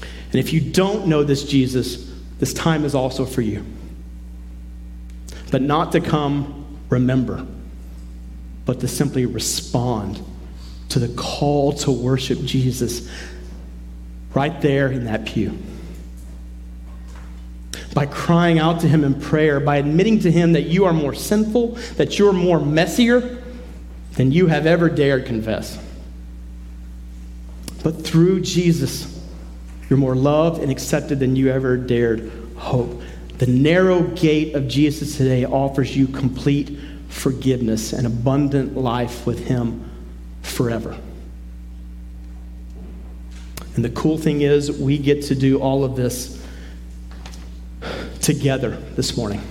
And 0.01 0.35
if 0.35 0.53
you 0.53 0.61
don't 0.61 1.07
know 1.07 1.23
this 1.23 1.43
Jesus, 1.43 2.11
this 2.39 2.53
time 2.53 2.85
is 2.85 2.93
also 2.93 3.25
for 3.25 3.41
you. 3.41 3.65
But 5.51 5.61
not 5.61 5.91
to 5.93 6.01
come 6.01 6.77
remember, 6.89 7.45
but 8.65 8.79
to 8.81 8.87
simply 8.87 9.25
respond 9.25 10.23
to 10.89 10.99
the 10.99 11.07
call 11.15 11.73
to 11.73 11.91
worship 11.91 12.39
Jesus 12.43 13.09
right 14.33 14.61
there 14.61 14.91
in 14.91 15.05
that 15.05 15.25
pew. 15.25 15.57
By 17.93 18.05
crying 18.05 18.59
out 18.59 18.81
to 18.81 18.87
Him 18.87 19.03
in 19.03 19.19
prayer, 19.19 19.59
by 19.59 19.77
admitting 19.77 20.19
to 20.19 20.31
Him 20.31 20.53
that 20.53 20.63
you 20.63 20.85
are 20.85 20.93
more 20.93 21.13
sinful, 21.13 21.69
that 21.97 22.19
you're 22.19 22.33
more 22.33 22.59
messier 22.59 23.41
than 24.13 24.31
you 24.31 24.47
have 24.47 24.65
ever 24.65 24.89
dared 24.89 25.25
confess. 25.25 25.77
But 27.83 28.03
through 28.03 28.41
Jesus, 28.41 29.19
you're 29.89 29.97
more 29.97 30.15
loved 30.15 30.61
and 30.61 30.71
accepted 30.71 31.19
than 31.19 31.35
you 31.35 31.49
ever 31.49 31.77
dared 31.77 32.31
hope. 32.57 33.01
The 33.37 33.47
narrow 33.47 34.03
gate 34.03 34.53
of 34.53 34.67
Jesus 34.67 35.17
today 35.17 35.45
offers 35.45 35.95
you 35.95 36.07
complete 36.07 36.77
forgiveness 37.07 37.93
and 37.93 38.05
abundant 38.05 38.77
life 38.77 39.25
with 39.25 39.47
Him 39.47 39.89
forever. 40.41 40.97
And 43.75 43.85
the 43.85 43.89
cool 43.89 44.17
thing 44.17 44.41
is, 44.41 44.71
we 44.71 44.97
get 44.97 45.23
to 45.23 45.35
do 45.35 45.59
all 45.61 45.85
of 45.85 45.95
this 45.95 46.38
together 48.29 48.77
this 48.95 49.17
morning. 49.17 49.41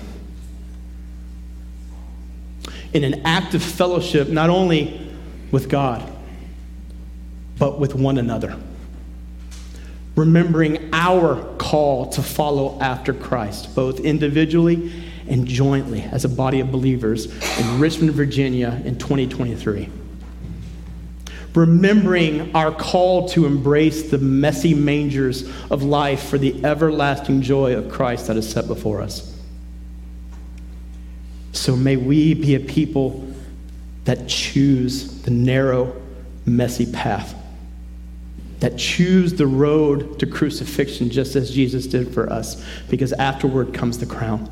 In 2.93 3.03
an 3.03 3.26
act 3.26 3.55
of 3.55 3.62
fellowship, 3.62 4.29
not 4.29 4.51
only 4.51 5.11
with 5.51 5.68
God, 5.68 6.09
but 7.59 7.81
with 7.81 7.97
one 7.97 8.18
another 8.18 8.57
remembering 10.14 10.91
our 10.93 11.45
call 11.59 12.11
to 12.11 12.22
follow 12.22 12.76
after 12.81 13.12
Christ, 13.12 13.74
both 13.76 14.01
individually 14.01 14.93
and 15.29 15.47
jointly 15.47 16.03
as 16.03 16.24
a 16.24 16.29
body 16.29 16.59
of 16.59 16.72
believers 16.72 17.26
in 17.59 17.81
Richmond, 17.81 18.12
Virginia 18.12 18.81
in 18.85 18.99
2023. 18.99 19.89
Remembering 21.59 22.54
our 22.54 22.70
call 22.70 23.28
to 23.30 23.44
embrace 23.44 24.12
the 24.12 24.18
messy 24.18 24.74
mangers 24.74 25.50
of 25.72 25.82
life 25.82 26.28
for 26.28 26.38
the 26.38 26.64
everlasting 26.64 27.42
joy 27.42 27.74
of 27.74 27.90
Christ 27.90 28.28
that 28.28 28.36
is 28.36 28.48
set 28.48 28.68
before 28.68 29.02
us. 29.02 29.36
So 31.50 31.74
may 31.74 31.96
we 31.96 32.34
be 32.34 32.54
a 32.54 32.61
people 32.61 33.28
that 34.04 34.28
choose 34.28 35.20
the 35.22 35.32
narrow, 35.32 36.00
messy 36.46 36.86
path 36.92 37.34
that 38.61 38.76
choose 38.76 39.34
the 39.34 39.46
road 39.46 40.20
to 40.20 40.26
crucifixion 40.26 41.11
just 41.11 41.34
as 41.34 41.50
Jesus 41.50 41.88
did 41.88 42.14
for 42.14 42.32
us, 42.32 42.64
because 42.88 43.12
afterward 43.14 43.74
comes 43.74 43.98
the 43.98 44.06
crown. 44.06 44.48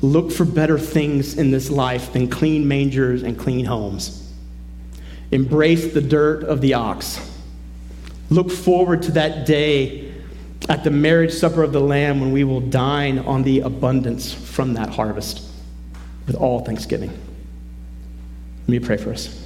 Look 0.00 0.32
for 0.32 0.46
better 0.46 0.78
things 0.78 1.36
in 1.36 1.50
this 1.50 1.68
life 1.68 2.14
than 2.14 2.28
clean 2.28 2.66
mangers 2.66 3.22
and 3.22 3.38
clean 3.38 3.66
homes. 3.66 4.29
Embrace 5.30 5.92
the 5.92 6.00
dirt 6.00 6.42
of 6.44 6.60
the 6.60 6.74
ox. 6.74 7.20
Look 8.30 8.50
forward 8.50 9.02
to 9.02 9.12
that 9.12 9.46
day 9.46 10.12
at 10.68 10.84
the 10.84 10.90
marriage 10.90 11.32
supper 11.32 11.62
of 11.62 11.72
the 11.72 11.80
Lamb 11.80 12.20
when 12.20 12.32
we 12.32 12.44
will 12.44 12.60
dine 12.60 13.18
on 13.18 13.42
the 13.42 13.60
abundance 13.60 14.32
from 14.32 14.74
that 14.74 14.90
harvest 14.90 15.42
with 16.26 16.36
all 16.36 16.64
thanksgiving. 16.64 17.10
Let 17.10 18.68
me 18.68 18.78
pray 18.78 18.96
for 18.96 19.10
us. 19.10 19.36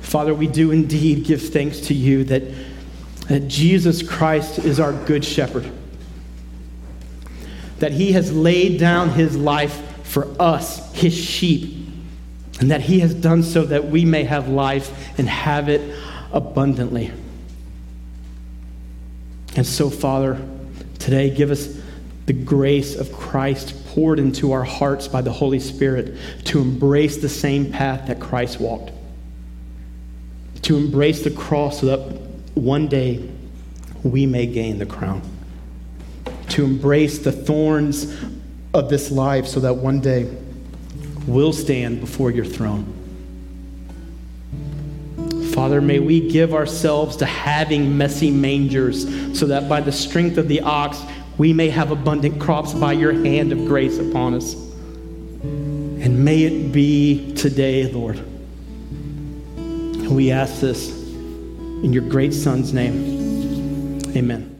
Father, 0.00 0.34
we 0.34 0.46
do 0.46 0.72
indeed 0.72 1.24
give 1.24 1.40
thanks 1.40 1.80
to 1.80 1.94
you 1.94 2.24
that, 2.24 2.42
that 3.28 3.48
Jesus 3.48 4.02
Christ 4.02 4.58
is 4.58 4.78
our 4.78 4.92
good 4.92 5.24
shepherd, 5.24 5.70
that 7.78 7.92
he 7.92 8.12
has 8.12 8.32
laid 8.32 8.78
down 8.78 9.10
his 9.10 9.36
life 9.36 9.91
for 10.12 10.28
us, 10.40 10.92
his 10.92 11.14
sheep, 11.14 11.88
and 12.60 12.70
that 12.70 12.82
he 12.82 13.00
has 13.00 13.14
done 13.14 13.42
so 13.42 13.64
that 13.64 13.86
we 13.86 14.04
may 14.04 14.24
have 14.24 14.48
life 14.48 15.18
and 15.18 15.28
have 15.28 15.68
it 15.68 15.96
abundantly. 16.32 17.10
And 19.56 19.66
so, 19.66 19.90
Father, 19.90 20.40
today 20.98 21.30
give 21.30 21.50
us 21.50 21.80
the 22.26 22.32
grace 22.32 22.94
of 22.94 23.12
Christ 23.12 23.86
poured 23.88 24.18
into 24.18 24.52
our 24.52 24.64
hearts 24.64 25.08
by 25.08 25.22
the 25.22 25.32
Holy 25.32 25.58
Spirit 25.58 26.16
to 26.44 26.60
embrace 26.60 27.16
the 27.16 27.28
same 27.28 27.72
path 27.72 28.06
that 28.08 28.20
Christ 28.20 28.60
walked 28.60 28.92
to 30.62 30.76
embrace 30.76 31.22
the 31.22 31.30
cross 31.30 31.80
so 31.80 31.86
that 31.86 31.98
one 32.54 32.88
day 32.88 33.28
we 34.02 34.26
may 34.26 34.46
gain 34.46 34.78
the 34.78 34.86
crown, 34.86 35.22
to 36.48 36.64
embrace 36.64 37.18
the 37.18 37.32
thorns 37.32 38.14
of 38.74 38.88
this 38.88 39.10
life 39.10 39.46
so 39.46 39.60
that 39.60 39.74
one 39.74 40.00
day 40.00 40.30
we'll 41.26 41.52
stand 41.52 42.00
before 42.00 42.30
your 42.30 42.44
throne. 42.44 42.98
Father, 45.54 45.80
may 45.80 45.98
we 45.98 46.28
give 46.30 46.54
ourselves 46.54 47.16
to 47.16 47.26
having 47.26 47.96
messy 47.96 48.30
mangers 48.30 49.02
so 49.38 49.46
that 49.46 49.68
by 49.68 49.80
the 49.80 49.92
strength 49.92 50.38
of 50.38 50.48
the 50.48 50.60
ox, 50.62 51.02
we 51.38 51.52
may 51.52 51.68
have 51.68 51.90
abundant 51.90 52.40
crops 52.40 52.72
by 52.72 52.92
your 52.92 53.12
hand 53.12 53.52
of 53.52 53.58
grace 53.66 53.98
upon 53.98 54.34
us. 54.34 54.54
And 54.54 56.24
may 56.24 56.42
it 56.42 56.72
be 56.72 57.34
today, 57.34 57.90
Lord 57.92 58.22
we 60.12 60.30
ask 60.30 60.60
this 60.60 60.90
in 60.90 61.92
your 61.92 62.02
great 62.08 62.34
Son's 62.34 62.72
name. 62.72 64.00
Amen. 64.16 64.51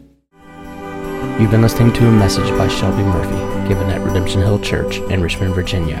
You've 1.43 1.51
been 1.51 1.61
listening 1.61 1.91
to 1.95 2.07
a 2.07 2.11
message 2.11 2.49
by 2.57 2.69
Shelby 2.69 3.03
Murphy 3.03 3.67
given 3.67 3.89
at 3.89 3.99
Redemption 3.99 4.39
Hill 4.39 4.59
Church 4.59 4.99
in 5.11 5.21
Richmond, 5.21 5.53
Virginia. 5.53 5.99